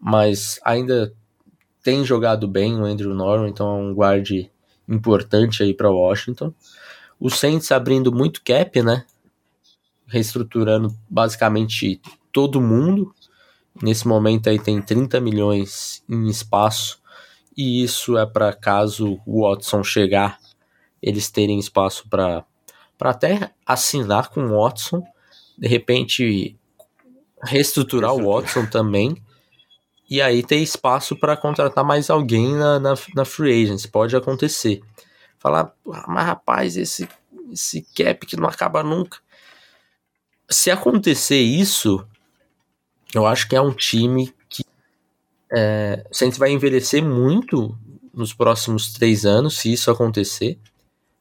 [0.00, 1.12] mas ainda
[1.82, 4.50] tem jogado bem o Andrew Norwell, então é um guarde
[4.88, 6.52] importante aí para Washington.
[7.18, 9.04] O Saints abrindo muito cap, né?
[10.06, 12.00] Reestruturando basicamente
[12.32, 13.14] todo mundo.
[13.82, 17.00] Nesse momento aí tem 30 milhões em espaço.
[17.56, 20.38] E isso é para caso o Watson chegar,
[21.02, 22.44] eles terem espaço para
[23.00, 25.04] até assinar com o Watson
[25.60, 26.56] de repente
[27.42, 29.22] reestruturar o Watson também
[30.08, 33.86] e aí ter espaço para contratar mais alguém na, na, na free agency.
[33.86, 34.80] Pode acontecer.
[35.38, 35.72] Falar,
[36.08, 37.08] mas rapaz, esse,
[37.52, 39.18] esse cap que não acaba nunca.
[40.50, 42.04] Se acontecer isso,
[43.14, 44.64] eu acho que é um time que
[45.52, 47.76] é, a gente vai envelhecer muito
[48.12, 50.58] nos próximos três anos, se isso acontecer.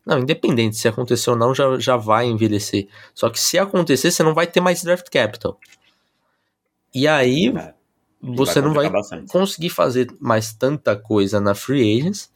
[0.06, 2.88] Não, independente se acontecer ou não, já, já vai envelhecer.
[3.13, 5.60] Só que se acontecer, você não vai ter mais draft capital.
[6.93, 7.73] E aí, é
[8.21, 9.32] você vai não vai bastante.
[9.32, 12.32] conseguir fazer mais tanta coisa na free agents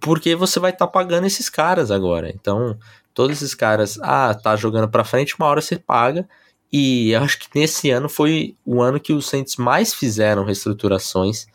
[0.00, 2.30] porque você vai estar tá pagando esses caras agora.
[2.30, 2.78] Então,
[3.12, 6.28] todos esses caras, ah, tá jogando para frente, uma hora você paga.
[6.72, 11.46] E eu acho que nesse ano foi o ano que os Saints mais fizeram reestruturações,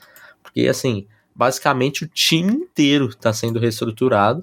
[0.42, 4.42] porque assim, basicamente o time inteiro está sendo reestruturado.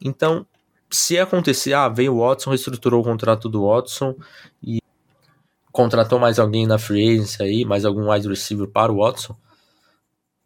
[0.00, 0.46] Então,
[0.90, 4.14] se acontecer, ah, veio o Watson, reestruturou o contrato do Watson
[4.62, 4.78] e
[5.70, 9.34] contratou mais alguém na free agency aí, mais algum wide receiver para o Watson,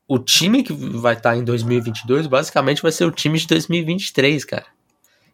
[0.09, 4.45] o time que vai estar tá em 2022 basicamente vai ser o time de 2023,
[4.45, 4.67] cara.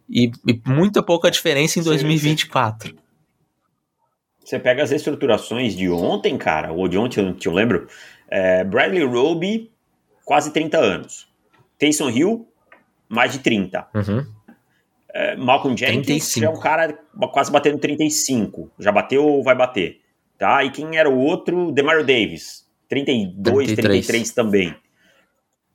[0.09, 2.97] E, e muita pouca diferença em 2024.
[4.45, 7.87] Você pega as estruturações de ontem, cara, ou de ontem, eu lembro,
[8.29, 9.71] é, Bradley Roby,
[10.25, 11.29] quase 30 anos.
[11.79, 12.49] Taysom Hill,
[13.09, 13.87] mais de 30.
[13.95, 14.27] Uhum.
[15.15, 16.47] É, Malcolm Jenkins 35.
[16.47, 16.99] é um cara
[17.33, 18.71] quase batendo 35.
[18.79, 20.01] Já bateu ou vai bater?
[20.39, 20.65] Tá?
[20.65, 21.71] E quem era o outro?
[21.71, 22.67] Demario Davis.
[22.89, 24.75] 32, 33, 33 também.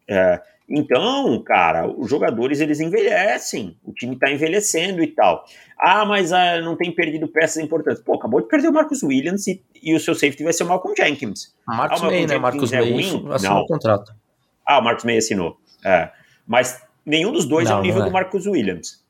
[0.07, 5.45] É, então, cara, os jogadores eles envelhecem, o time tá envelhecendo e tal.
[5.79, 8.03] Ah, mas ah, não tem perdido peças importantes.
[8.03, 10.67] Pô, acabou de perder o Marcus Williams e, e o seu safety vai ser o
[10.67, 11.55] Malcolm Jenkins.
[11.65, 12.37] Marcus ah, May, né?
[12.37, 14.13] Marcus é May assinou o contrato.
[14.65, 15.57] Ah, o Marcus May assinou.
[15.85, 16.11] É.
[16.45, 18.05] Mas nenhum dos dois não, é o nível é.
[18.05, 19.01] do Marcus Williams.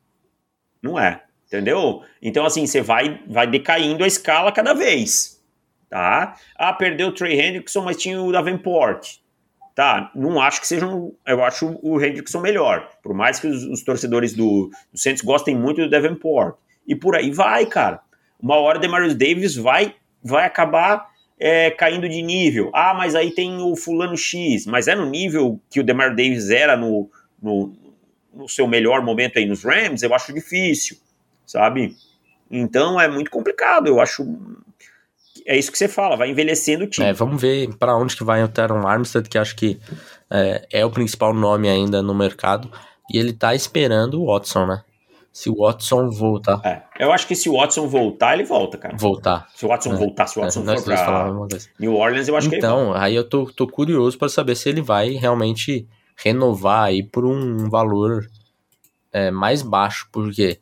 [0.84, 2.04] Não é, entendeu?
[2.22, 5.44] Então, assim, você vai, vai decaindo a escala cada vez,
[5.90, 6.36] tá?
[6.56, 9.18] Ah, perdeu o Trey Hendrickson, mas tinha o Davenport,
[9.78, 10.12] tá?
[10.16, 13.84] Não acho que seja um, eu acho o Hendrickson melhor, por mais que os, os
[13.84, 16.56] torcedores do, do Santos gostem muito do Davenport.
[16.88, 18.00] E por aí vai, cara.
[18.42, 21.08] Uma hora Demarius Davis vai, vai acabar
[21.40, 22.72] é, caindo de nível.
[22.74, 26.50] Ah, mas aí tem o fulano X, mas é no nível que o Demar Davis
[26.50, 27.08] era no,
[27.40, 27.72] no,
[28.34, 30.98] no seu melhor momento aí nos Rams, eu acho difícil,
[31.46, 31.96] sabe?
[32.50, 34.26] Então é muito complicado, eu acho.
[35.48, 37.08] É isso que você fala, vai envelhecendo o time.
[37.08, 39.80] É, vamos ver para onde que vai o Teron Armstead, que acho que
[40.30, 42.70] é, é, o principal nome ainda no mercado.
[43.10, 44.84] E ele tá esperando o Watson, né?
[45.32, 46.60] Se o Watson voltar.
[46.66, 48.98] É, eu acho que se o Watson voltar, ele volta, cara.
[48.98, 49.48] Voltar.
[49.56, 51.32] Se o Watson é, voltar, se o Watson é, for pra
[51.80, 54.56] New Orleans, eu acho então, que ele Então, aí eu tô, tô curioso para saber
[54.56, 58.28] se ele vai realmente renovar aí por um valor
[59.14, 60.60] é, mais baixo, porque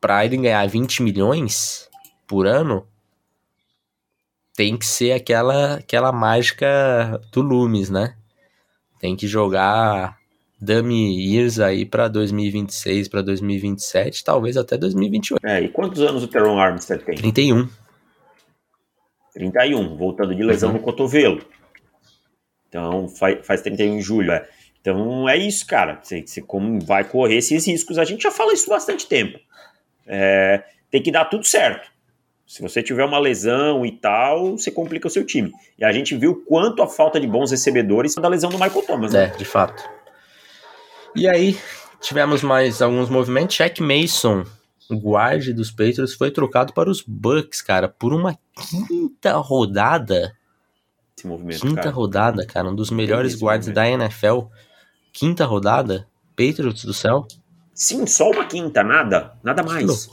[0.00, 1.88] para ele ganhar 20 milhões
[2.26, 2.86] por ano,
[4.56, 8.14] tem que ser aquela, aquela mágica do Loomis, né?
[9.00, 10.16] Tem que jogar
[10.60, 15.44] dummy years aí para 2026, para 2027, talvez até 2028.
[15.44, 17.16] É, e quantos anos o Teron Armstead tem?
[17.16, 17.68] 31.
[19.34, 20.76] 31, voltando de lesão uhum.
[20.76, 21.44] no cotovelo.
[22.68, 24.32] Então faz, faz 31 em julho.
[24.32, 24.48] É.
[24.80, 25.98] Então é isso, cara.
[26.02, 27.98] Você, você como vai correr esses riscos.
[27.98, 29.38] A gente já fala isso há bastante tempo.
[30.06, 31.93] É, tem que dar tudo certo.
[32.46, 35.52] Se você tiver uma lesão e tal, você complica o seu time.
[35.78, 39.12] E a gente viu quanto a falta de bons recebedores da lesão do Michael Thomas.
[39.12, 39.24] Né?
[39.24, 39.82] É, de fato.
[41.16, 41.58] E aí,
[42.00, 43.56] tivemos mais alguns movimentos.
[43.56, 44.44] Jack Mason,
[44.90, 50.36] guarde dos Patriots, foi trocado para os Bucks, cara, por uma quinta rodada
[51.24, 51.60] esse movimento.
[51.60, 51.94] Quinta cara.
[51.94, 54.42] rodada, cara, um dos melhores guardas da NFL.
[55.12, 57.26] Quinta rodada, Patriots do céu.
[57.72, 60.10] Sim, só uma quinta, nada, nada mais.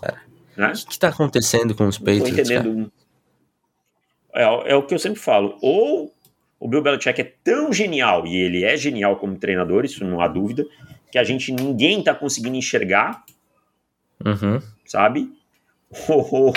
[0.55, 0.69] Né?
[0.69, 2.23] O que, que tá acontecendo com os Patriots?
[2.23, 2.91] Não entendendo.
[4.33, 5.57] É, é o que eu sempre falo.
[5.61, 6.13] Ou
[6.61, 10.27] o Bill Belichick é tão genial, e ele é genial como treinador, isso não há
[10.27, 10.63] dúvida,
[11.11, 13.23] que a gente ninguém tá conseguindo enxergar,
[14.23, 14.61] uhum.
[14.85, 15.33] sabe?
[16.07, 16.53] Ou,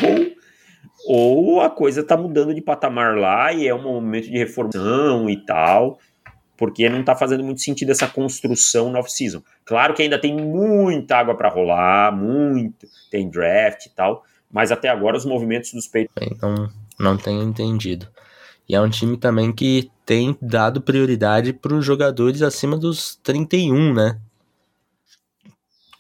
[1.09, 5.37] ou, a coisa tá mudando de patamar lá e é um momento de reformação e
[5.45, 5.99] tal,
[6.57, 9.43] porque não tá fazendo muito sentido essa construção no off-season.
[9.65, 14.89] Claro que ainda tem muita água para rolar, muito, tem draft e tal, mas até
[14.89, 16.15] agora os movimentos dos peitos.
[16.21, 18.09] Então, não tenho entendido.
[18.69, 23.93] E é um time também que tem dado prioridade para os jogadores acima dos 31,
[23.93, 24.19] né?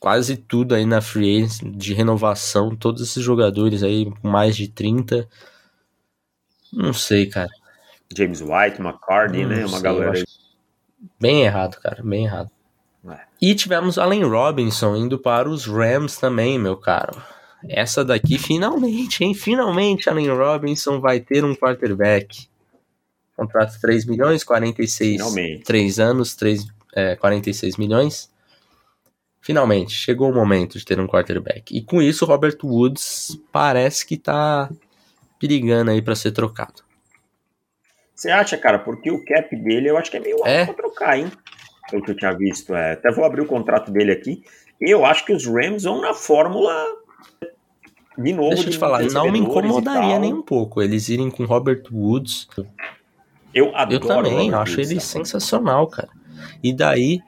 [0.05, 5.27] quase tudo aí na free de renovação, todos esses jogadores aí com mais de 30.
[6.71, 7.49] Não sei, cara.
[8.15, 9.65] James White, McCartney, né?
[9.65, 10.25] Uma sei, galera.
[11.21, 12.51] Bem errado, cara, bem errado.
[13.09, 13.21] É.
[13.41, 17.23] E tivemos Allen Robinson indo para os Rams também, meu caro.
[17.69, 19.35] essa daqui finalmente, hein?
[19.35, 22.49] Finalmente Allen Robinson vai ter um quarterback.
[23.37, 25.65] Contrato 3 milhões, 46, finalmente.
[25.65, 28.31] 3 anos, 3, é, 46 milhões.
[29.41, 31.77] Finalmente, chegou o momento de ter um quarterback.
[31.77, 34.71] E com isso, o Robert Woods parece que tá
[35.39, 36.83] perigando aí para ser trocado.
[38.15, 38.79] Você acha, cara?
[38.79, 40.65] Porque o cap dele eu acho que é meio alto é?
[40.65, 41.31] pra trocar, hein?
[41.91, 42.75] Pelo que eu tinha visto.
[42.75, 42.93] É.
[42.93, 44.43] Até vou abrir o contrato dele aqui.
[44.81, 46.73] Eu acho que os Rams vão na fórmula
[48.17, 48.51] de novo.
[48.51, 52.49] Deixa eu te falar, não me incomodaria nem um pouco eles irem com Robert Woods.
[53.53, 53.95] Eu adoro.
[53.95, 56.09] Eu também, eu acho ele sensacional, cara.
[56.63, 57.21] E daí,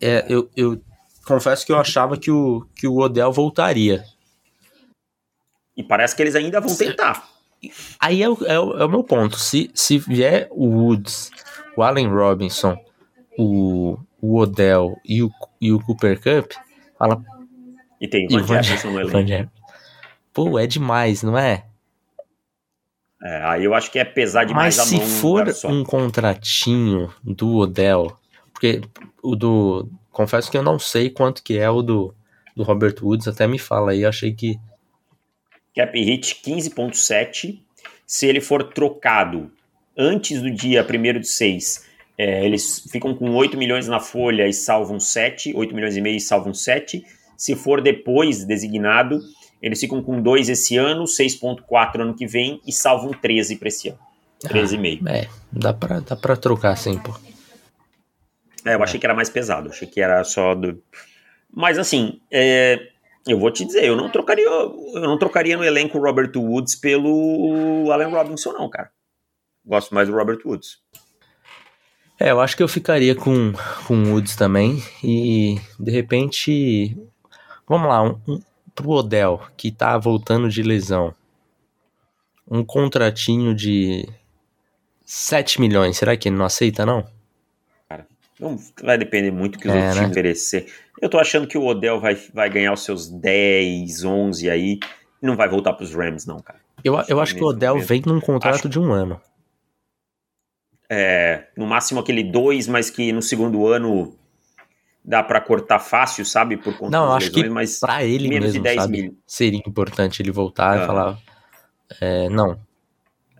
[0.00, 0.80] é, eu, eu
[1.24, 4.04] confesso que eu achava que o, que o Odell voltaria.
[5.76, 7.29] E parece que eles ainda vão tentar.
[7.98, 9.36] Aí é o, é o, é o meu ponto.
[9.38, 11.30] Se, se vier o Woods,
[11.76, 12.76] o Allen Robinson,
[13.38, 16.52] o, o Odell e o, e o Cooper Cup,
[16.98, 17.22] fala.
[18.00, 19.50] E tem o Van Jefferson no elenco.
[20.32, 21.64] Pô, é demais, não é?
[23.22, 25.00] É, aí eu acho que é pesar demais Mas a mão.
[25.00, 25.20] Mas se
[25.62, 28.16] for um contratinho do Odell,
[28.52, 28.80] porque
[29.22, 29.88] o do.
[30.10, 32.14] Confesso que eu não sei quanto que é o do,
[32.56, 34.58] do Robert Woods, até me fala aí, eu achei que.
[35.74, 37.60] Cap hit 15,7.
[38.06, 39.50] Se ele for trocado
[39.96, 41.86] antes do dia 1 de 6,
[42.18, 46.16] é, eles ficam com 8 milhões na folha e salvam 7, 8 milhões e meio
[46.16, 47.04] e salvam 7.
[47.36, 49.20] Se for depois designado,
[49.62, 53.88] eles ficam com 2 esse ano, 6,4 ano que vem e salvam 13 para esse
[53.88, 53.98] ano.
[54.44, 55.02] 13,5.
[55.06, 57.14] Ah, é, dá pra, dá pra trocar assim, pô.
[58.64, 60.82] É, eu achei que era mais pesado, achei que era só do.
[61.52, 62.88] Mas assim, é,
[63.26, 66.76] eu vou te dizer, eu não trocaria, eu não trocaria no elenco o Robert Woods
[66.76, 68.90] pelo Allen Robinson, não, cara.
[69.64, 70.78] Gosto mais do Robert Woods.
[72.18, 73.52] É, eu acho que eu ficaria com,
[73.86, 74.82] com o Woods também.
[75.02, 76.96] E de repente.
[77.66, 78.40] Vamos lá, um,
[78.74, 81.14] pro Odell, que tá voltando de lesão,
[82.50, 84.08] um contratinho de
[85.04, 87.06] 7 milhões, será que ele não aceita, não?
[87.88, 88.06] Cara,
[88.40, 90.08] não vai depender muito do que os é, outros né?
[90.08, 90.66] oferecer.
[91.00, 94.78] Eu tô achando que o Odell vai, vai ganhar os seus 10, 11 aí,
[95.22, 96.58] e não vai voltar pros Rams, não, cara.
[96.84, 97.88] Eu, eu acho que o Odell mesmo.
[97.88, 98.68] vem num contrato acho...
[98.68, 99.20] de um ano.
[100.88, 104.16] É, no máximo aquele 2, mas que no segundo ano
[105.04, 106.56] dá para cortar fácil, sabe?
[106.56, 109.02] Por conta Não, acho lesões, que mas para ele menos mesmo, de 10 sabe?
[109.02, 109.18] Mil.
[109.26, 111.18] Seria importante ele voltar e falar.
[112.00, 112.58] É, não.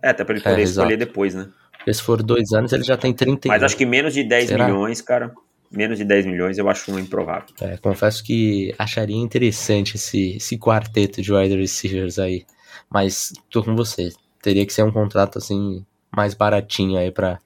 [0.01, 1.49] É, até para ele poder é, escolher depois, né?
[1.73, 4.49] Porque se for dois anos, ele já tem 30 Mas acho que menos de 10
[4.49, 4.65] Será?
[4.65, 5.33] milhões, cara.
[5.71, 7.47] Menos de 10 milhões eu acho um improvável.
[7.61, 12.45] É, confesso que acharia interessante esse, esse quarteto de wide receivers aí.
[12.89, 14.11] Mas tô com você.
[14.41, 17.39] Teria que ser um contrato assim mais baratinho aí para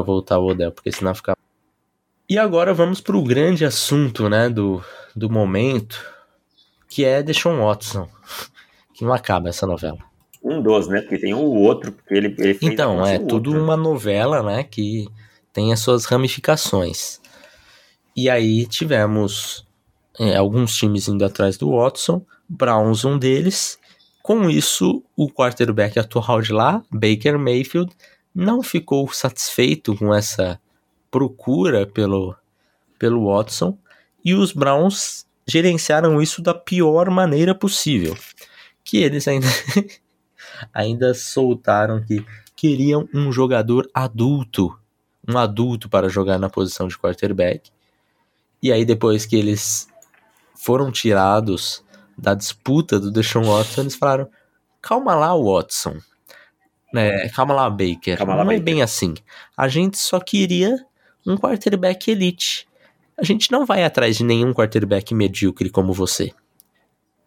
[0.00, 1.34] voltar o Odell, porque senão fica
[2.30, 4.84] e agora vamos para o grande assunto né, do,
[5.16, 6.04] do momento,
[6.86, 8.08] que é Deshaun Watson.
[8.92, 9.98] Que não acaba essa novela.
[10.42, 11.00] Um dos, né?
[11.00, 14.64] Porque tem o outro, porque ele, ele Então, é tudo uma novela, né?
[14.64, 15.06] Que
[15.52, 17.17] tem as suas ramificações.
[18.20, 19.64] E aí tivemos
[20.18, 23.78] é, alguns times indo atrás do Watson, Browns um deles.
[24.20, 27.92] Com isso, o quarterback atual de lá, Baker Mayfield,
[28.34, 30.60] não ficou satisfeito com essa
[31.12, 32.34] procura pelo,
[32.98, 33.78] pelo Watson
[34.24, 38.16] e os Browns gerenciaram isso da pior maneira possível.
[38.82, 39.46] Que eles ainda,
[40.74, 42.26] ainda soltaram que
[42.56, 44.76] queriam um jogador adulto,
[45.24, 47.70] um adulto para jogar na posição de quarterback.
[48.62, 49.88] E aí depois que eles
[50.54, 51.84] foram tirados
[52.16, 54.28] da disputa do Deshaun Watson, eles falaram:
[54.82, 55.96] "Calma lá, Watson.
[56.94, 58.16] É, calma lá, Baker.
[58.16, 58.60] Calma lá, Não Baker.
[58.60, 59.14] é bem assim.
[59.56, 60.74] A gente só queria
[61.26, 62.66] um quarterback elite.
[63.16, 66.32] A gente não vai atrás de nenhum quarterback medíocre como você.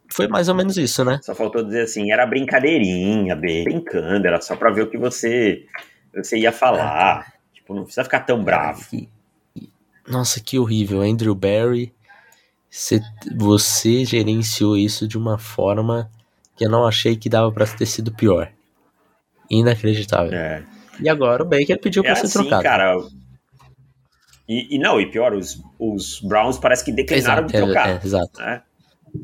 [0.10, 1.20] Foi mais ou menos isso, né?
[1.22, 5.66] Só faltou dizer assim, era brincadeirinha, brincando, era só pra ver o que você,
[6.14, 7.34] você ia falar.
[7.54, 8.84] Tipo, não precisa ficar tão bravo.
[10.12, 11.02] Nossa, que horrível.
[11.02, 11.94] Andrew Barry,
[12.70, 13.02] você,
[13.36, 16.12] você gerenciou isso de uma forma
[16.58, 18.52] que eu não achei que dava para ter sido pior.
[19.50, 20.34] Inacreditável.
[20.34, 20.64] É.
[21.00, 22.64] E agora o Baker pediu é pra ser assim, trocado.
[22.64, 22.96] cara,
[24.48, 27.90] e, e, não, e pior, os, os Browns parece que declinaram exato, de trocar.
[27.90, 28.40] É, é, exato.
[28.40, 28.62] Né?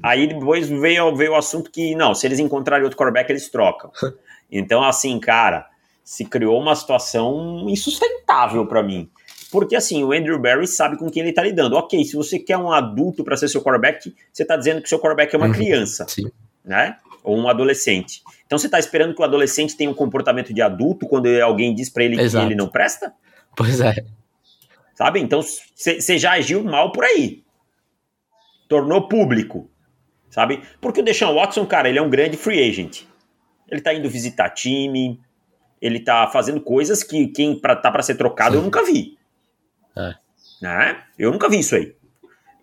[0.01, 3.91] Aí depois veio, veio o assunto que, não, se eles encontrarem outro quarterback, eles trocam.
[4.49, 5.67] então, assim, cara,
[6.01, 9.09] se criou uma situação insustentável para mim.
[9.51, 11.75] Porque, assim, o Andrew Barry sabe com quem ele tá lidando.
[11.75, 14.99] Ok, se você quer um adulto para ser seu quarterback, você tá dizendo que seu
[14.99, 16.29] quarterback é uma uhum, criança, sim.
[16.65, 16.97] né?
[17.23, 18.21] Ou um adolescente.
[18.45, 21.89] Então você tá esperando que o adolescente tenha um comportamento de adulto quando alguém diz
[21.89, 22.45] para ele Exato.
[22.45, 23.13] que ele não presta?
[23.55, 23.95] Pois é.
[24.95, 25.19] Sabe?
[25.19, 27.43] Então você já agiu mal por aí.
[28.67, 29.69] Tornou público.
[30.29, 30.61] sabe?
[30.79, 33.03] Porque o Deshaun Watson, cara, ele é um grande free agent.
[33.69, 35.19] Ele tá indo visitar time,
[35.81, 38.57] ele tá fazendo coisas que quem pra, tá para ser trocado Sim.
[38.57, 39.16] eu nunca vi.
[39.97, 40.15] É.
[40.61, 41.03] Né?
[41.17, 41.95] Eu nunca vi isso aí.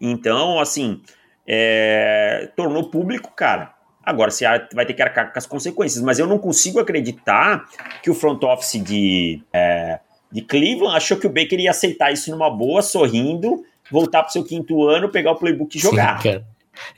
[0.00, 1.00] Então, assim,
[1.46, 3.74] é, tornou público, cara.
[4.02, 7.64] Agora você vai ter que arcar com as consequências, mas eu não consigo acreditar
[8.02, 9.98] que o front office de, é,
[10.30, 14.44] de Cleveland achou que o Baker ia aceitar isso numa boa, sorrindo, voltar pro seu
[14.44, 16.20] quinto ano, pegar o playbook e jogar.
[16.20, 16.46] Sim, cara.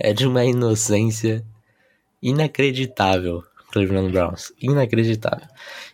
[0.01, 1.45] É de uma inocência
[2.21, 4.53] inacreditável, Cleveland Browns.
[4.61, 5.47] Inacreditável.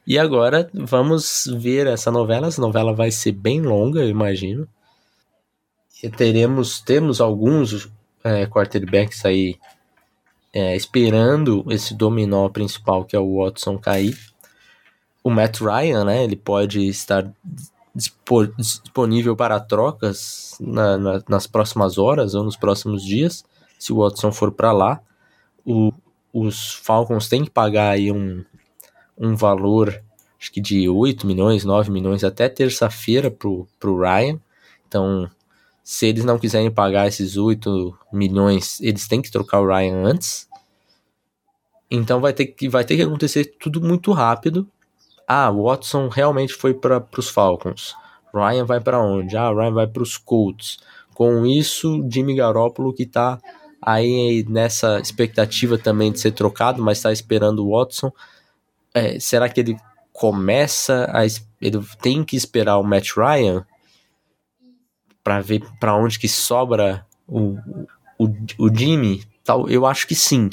[0.06, 2.48] E agora vamos ver essa novela.
[2.48, 4.68] Essa novela vai ser bem longa, eu imagino.
[6.02, 7.90] E teremos temos alguns
[8.24, 9.58] é, quarterbacks aí
[10.52, 14.18] é, esperando esse dominó principal que é o Watson cair.
[15.24, 16.24] O Matt Ryan, né?
[16.24, 17.32] Ele pode estar
[18.56, 23.44] disponível para trocas na, na, nas próximas horas ou nos próximos dias,
[23.78, 25.00] se o Watson for para lá.
[25.64, 25.92] O,
[26.32, 28.44] os Falcons têm que pagar aí um,
[29.18, 30.02] um valor,
[30.40, 34.40] acho que de 8 milhões, 9 milhões até terça-feira pro, pro Ryan.
[34.88, 35.30] Então,
[35.84, 40.48] se eles não quiserem pagar esses 8 milhões, eles têm que trocar o Ryan antes.
[41.90, 44.66] Então vai ter que, vai ter que acontecer tudo muito rápido.
[45.28, 47.94] Ah, Watson realmente foi para os Falcons.
[48.34, 49.36] Ryan vai para onde?
[49.36, 50.78] Ah, Ryan vai para os Colts.
[51.12, 53.38] Com isso, Jimmy Garoppolo que está
[53.82, 58.12] aí nessa expectativa também de ser trocado, mas está esperando o Watson.
[58.94, 59.76] É, será que ele
[60.12, 63.66] começa a ele tem que esperar o Matt Ryan
[65.24, 67.56] para ver para onde que sobra o,
[68.18, 68.28] o,
[68.58, 69.24] o Jimmy?
[69.44, 70.50] Tal, eu acho que sim.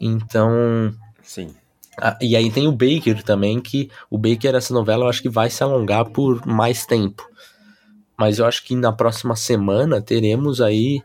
[0.00, 1.54] Então, sim.
[1.98, 5.28] Ah, e aí tem o Baker também, que o Baker, essa novela, eu acho que
[5.28, 7.26] vai se alongar por mais tempo.
[8.18, 11.02] Mas eu acho que na próxima semana teremos aí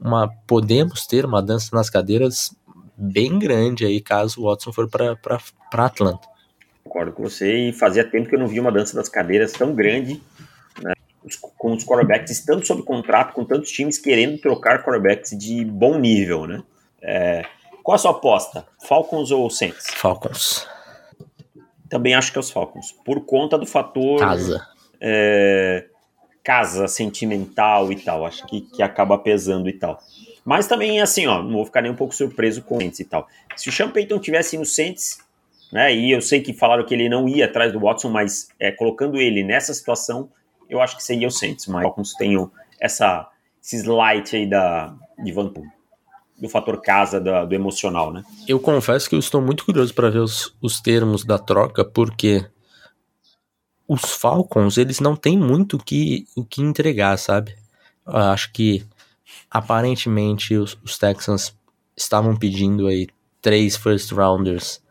[0.00, 0.28] uma.
[0.46, 2.54] Podemos ter uma dança nas cadeiras
[2.96, 5.38] bem grande aí, caso o Watson for para
[5.72, 6.28] Atlanta.
[6.84, 9.74] Concordo com você, e fazia tempo que eu não vi uma dança das cadeiras tão
[9.74, 10.22] grande,
[10.82, 10.94] né,
[11.58, 16.46] com os quarterbacks tanto sob contrato, com tantos times querendo trocar quarterbacks de bom nível,
[16.46, 16.62] né?
[17.02, 17.44] É,
[17.82, 18.66] qual a sua aposta?
[18.86, 19.86] Falcons ou Saints?
[19.94, 20.66] Falcons.
[21.88, 22.92] Também acho que é os Falcons.
[23.04, 24.18] Por conta do fator.
[24.18, 24.66] Casa.
[25.00, 25.86] É,
[26.46, 28.24] casa sentimental e tal.
[28.24, 29.98] Acho que, que acaba pesando e tal.
[30.44, 33.04] Mas também, assim, ó, não vou ficar nem um pouco surpreso com o Saints e
[33.04, 33.26] tal.
[33.56, 35.18] Se o Sean Payton tivesse no Saints,
[35.72, 38.70] né, e eu sei que falaram que ele não ia atrás do Watson, mas é,
[38.70, 40.28] colocando ele nessa situação,
[40.70, 41.66] eu acho que seria o Saints.
[41.66, 42.36] Mas Falcons tem
[42.80, 43.28] essa,
[43.60, 45.74] esse slight aí da, de Vancouver
[46.38, 48.22] do fator casa, da, do emocional, né?
[48.46, 52.44] Eu confesso que eu estou muito curioso para ver os, os termos da troca, porque
[53.88, 57.56] os Falcons, eles não têm muito o que, que entregar, sabe?
[58.06, 58.84] Eu acho que
[59.50, 61.56] aparentemente os, os, Texans
[61.96, 63.08] estavam pedindo aí
[63.40, 64.82] três first rounders,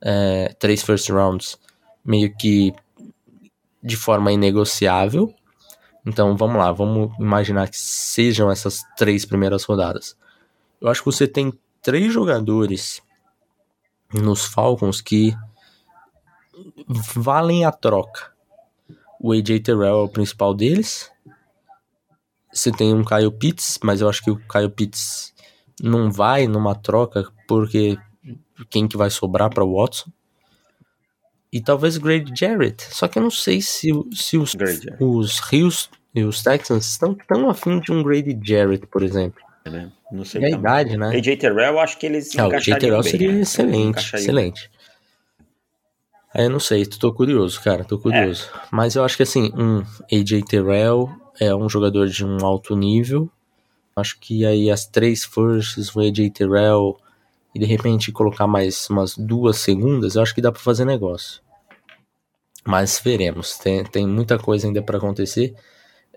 [0.00, 1.58] é, três first rounds,
[2.04, 2.74] meio que
[3.82, 5.34] de forma inegociável.
[6.06, 10.16] Então vamos lá, vamos imaginar que sejam essas três primeiras rodadas.
[10.80, 11.52] Eu acho que você tem
[11.82, 13.02] três jogadores
[14.12, 15.34] nos Falcons que
[17.14, 18.32] valem a troca.
[19.20, 21.10] O AJ Terrell é o principal deles.
[22.52, 25.34] Você tem um Kyle Pitts, mas eu acho que o Kyle Pitts
[25.80, 27.98] não vai numa troca porque
[28.70, 30.10] quem que vai sobrar para Watson?
[31.52, 32.82] E talvez Grady Jarrett.
[32.94, 34.54] Só que eu não sei se, se os,
[35.00, 39.90] os Rios e os Texans estão tão afim de um Grady Jarrett, por exemplo né?
[40.10, 40.42] Não sei.
[40.42, 41.08] E a idade, né?
[41.08, 43.40] AJ Terrell, eu acho que eles ah, o AJ Terrell bem, seria né?
[43.40, 44.70] excelente, excelente.
[46.32, 48.48] Aí eu não sei, tô curioso, cara, tô curioso.
[48.54, 48.60] É.
[48.70, 51.08] Mas eu acho que assim, um AJ Terrell
[51.40, 53.30] é um jogador de um alto nível.
[53.96, 56.96] Acho que aí as três firsts, o AJ Terrell
[57.54, 61.40] e de repente colocar mais umas duas segundas, eu acho que dá para fazer negócio.
[62.64, 65.54] Mas veremos, tem, tem muita coisa ainda para acontecer.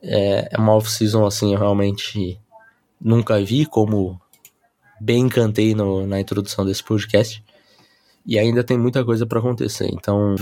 [0.04, 2.40] É, é uma off-season assim, realmente
[3.00, 4.20] nunca vi, como
[5.00, 7.44] bem cantei no, na introdução desse podcast.
[8.26, 9.90] E ainda tem muita coisa para acontecer.
[9.92, 10.36] Então,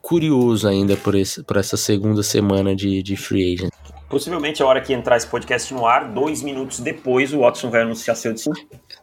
[0.00, 3.72] curioso ainda por, esse, por essa segunda semana de, de free agent.
[4.08, 7.82] Possivelmente a hora que entrar esse podcast no ar, dois minutos depois o Watson vai
[7.82, 8.54] anunciar seu destino,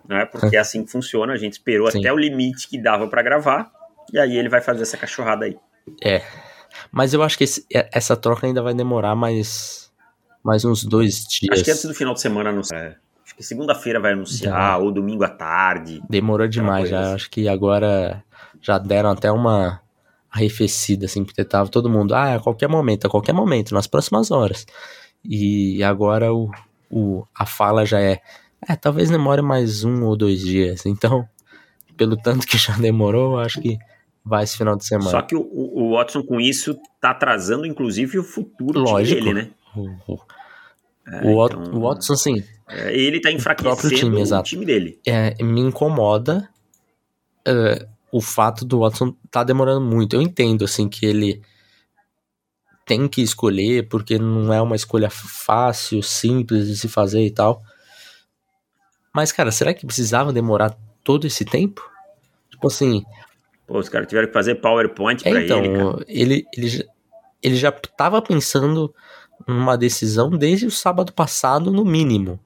[0.07, 0.25] né?
[0.25, 1.33] Porque é assim que funciona.
[1.33, 1.99] A gente esperou Sim.
[1.99, 3.69] até o limite que dava para gravar
[4.13, 5.57] e aí ele vai fazer essa cachorrada aí.
[6.01, 6.21] É,
[6.89, 9.91] mas eu acho que esse, essa troca ainda vai demorar mais
[10.43, 11.51] mais uns dois dias.
[11.51, 12.81] Acho que antes do final de semana anunciar.
[12.81, 12.95] É,
[13.33, 14.77] acho que segunda-feira vai anunciar, já.
[14.77, 16.01] ou domingo à tarde.
[16.09, 17.01] Demorou demais já.
[17.01, 17.15] Assim.
[17.15, 18.23] Acho que agora
[18.61, 19.81] já deram até uma
[20.31, 24.31] arrefecida, assim, porque tava todo mundo, ah, a qualquer momento, a qualquer momento, nas próximas
[24.31, 24.65] horas.
[25.23, 26.49] E agora o,
[26.89, 28.19] o, a fala já é,
[28.67, 30.85] É, talvez demore mais um ou dois dias.
[30.85, 31.27] Então,
[31.95, 33.77] pelo tanto que já demorou, acho que
[34.25, 35.11] vai esse final de semana.
[35.11, 39.21] Só que o, o Watson com isso tá atrasando, inclusive, o futuro Lógico.
[39.21, 39.49] dele, né?
[39.75, 40.19] O, o,
[41.07, 42.43] é, o, então, o Watson, sim.
[42.75, 44.99] É, ele tá enfraquecendo o time, o time dele.
[45.05, 46.49] É, me incomoda
[47.47, 50.15] uh, o fato do Watson tá demorando muito.
[50.15, 51.41] Eu entendo, assim, que ele
[52.85, 57.61] tem que escolher, porque não é uma escolha fácil, simples de se fazer e tal.
[59.13, 61.87] Mas, cara, será que precisava demorar todo esse tempo?
[62.49, 63.03] Tipo assim.
[63.67, 65.67] Pô, os caras tiveram que fazer PowerPoint é, pra então, ele.
[65.67, 66.89] Então, ele, ele,
[67.41, 68.93] ele já tava pensando
[69.47, 72.39] numa decisão desde o sábado passado, no mínimo.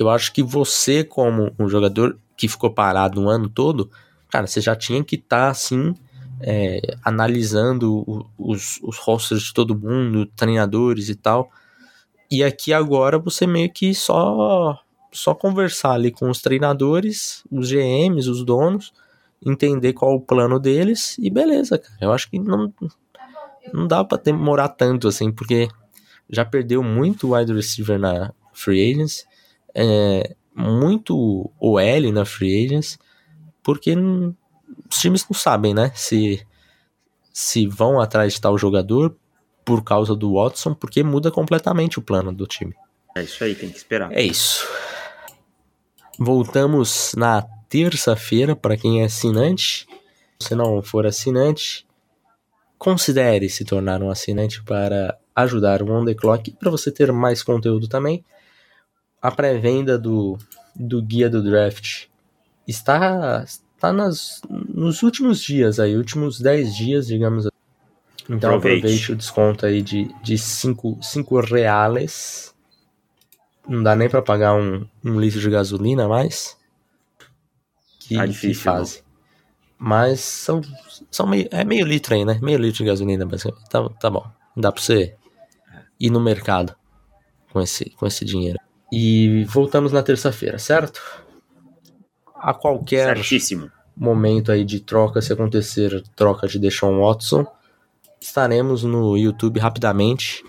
[0.00, 3.90] Eu acho que você, como um jogador que ficou parado um ano todo,
[4.30, 5.94] cara, você já tinha que estar tá, assim.
[6.42, 11.50] É, analisando os, os rosters de todo mundo, treinadores e tal.
[12.30, 14.80] E aqui agora você meio que só
[15.12, 18.90] só conversar ali com os treinadores, os GMs, os donos,
[19.44, 21.98] entender qual o plano deles e beleza, cara.
[22.00, 22.72] Eu acho que não,
[23.70, 25.68] não dá para demorar tanto assim, porque
[26.28, 29.26] já perdeu muito wide receiver na free agents,
[29.74, 32.98] é, muito OL na free agents,
[33.62, 34.34] porque não,
[34.90, 36.46] os times não sabem, né, se
[37.32, 39.16] se vão atrás de tal jogador
[39.64, 42.74] por causa do Watson, porque muda completamente o plano do time.
[43.14, 44.12] É isso aí, tem que esperar.
[44.12, 44.66] É isso.
[46.18, 49.86] Voltamos na terça-feira para quem é assinante.
[50.40, 51.86] Se não for assinante,
[52.78, 57.42] considere se tornar um assinante para ajudar o On The Clock para você ter mais
[57.42, 58.24] conteúdo também.
[59.20, 60.38] A pré-venda do,
[60.74, 62.06] do guia do draft
[62.66, 67.56] está, está nas, nos últimos dias aí, últimos 10 dias, digamos assim.
[68.28, 72.54] Então aproveite, aproveite o desconto aí de 5 de cinco, cinco reais
[73.70, 76.56] não dá nem para pagar um, um, litro de gasolina mais.
[78.00, 79.04] Que, tá difícil, que fase.
[79.78, 80.60] Mas são,
[81.08, 82.38] são meio, é meio litro aí, né?
[82.42, 83.68] Meio litro de gasolina, basicamente.
[83.68, 84.28] Tá, tá bom.
[84.56, 85.16] Dá pra você
[85.98, 86.74] ir no mercado
[87.52, 88.58] com esse, com esse dinheiro.
[88.92, 91.00] E voltamos na terça-feira, certo?
[92.34, 93.70] A qualquer Certíssimo.
[93.96, 97.46] momento aí de troca, se acontecer troca de Deshaun Watson,
[98.20, 100.44] estaremos no YouTube rapidamente.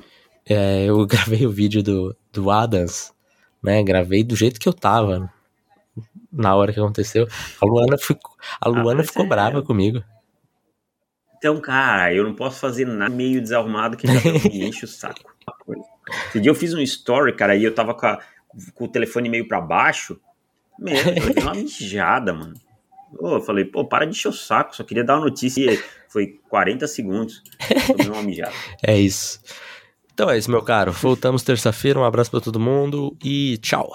[0.46, 3.14] É, eu gravei o vídeo do, do Adams,
[3.62, 3.84] né?
[3.84, 5.32] Gravei do jeito que eu tava
[6.32, 7.28] na hora que aconteceu.
[7.62, 9.28] A Luana, ficou, a ah, Luana ah, ficou é...
[9.28, 10.04] brava comigo.
[11.38, 15.20] Então, cara, eu não posso fazer nada meio desarrumado que já me enche o saco.
[16.30, 18.20] Esse dia eu fiz um story, cara, e eu tava com, a,
[18.74, 20.20] com o telefone meio para baixo.
[20.80, 22.56] Mesmo, eu dei uma mijada, mano.
[23.22, 25.82] eu falei, pô, para de encher o saco, só queria dar uma notícia.
[26.10, 27.44] Foi 40 segundos.
[28.08, 28.54] uma mijada.
[28.86, 29.40] É isso.
[30.14, 30.92] Então é isso, meu caro.
[30.92, 32.00] Voltamos terça-feira.
[32.00, 33.92] Um abraço para todo mundo e tchau.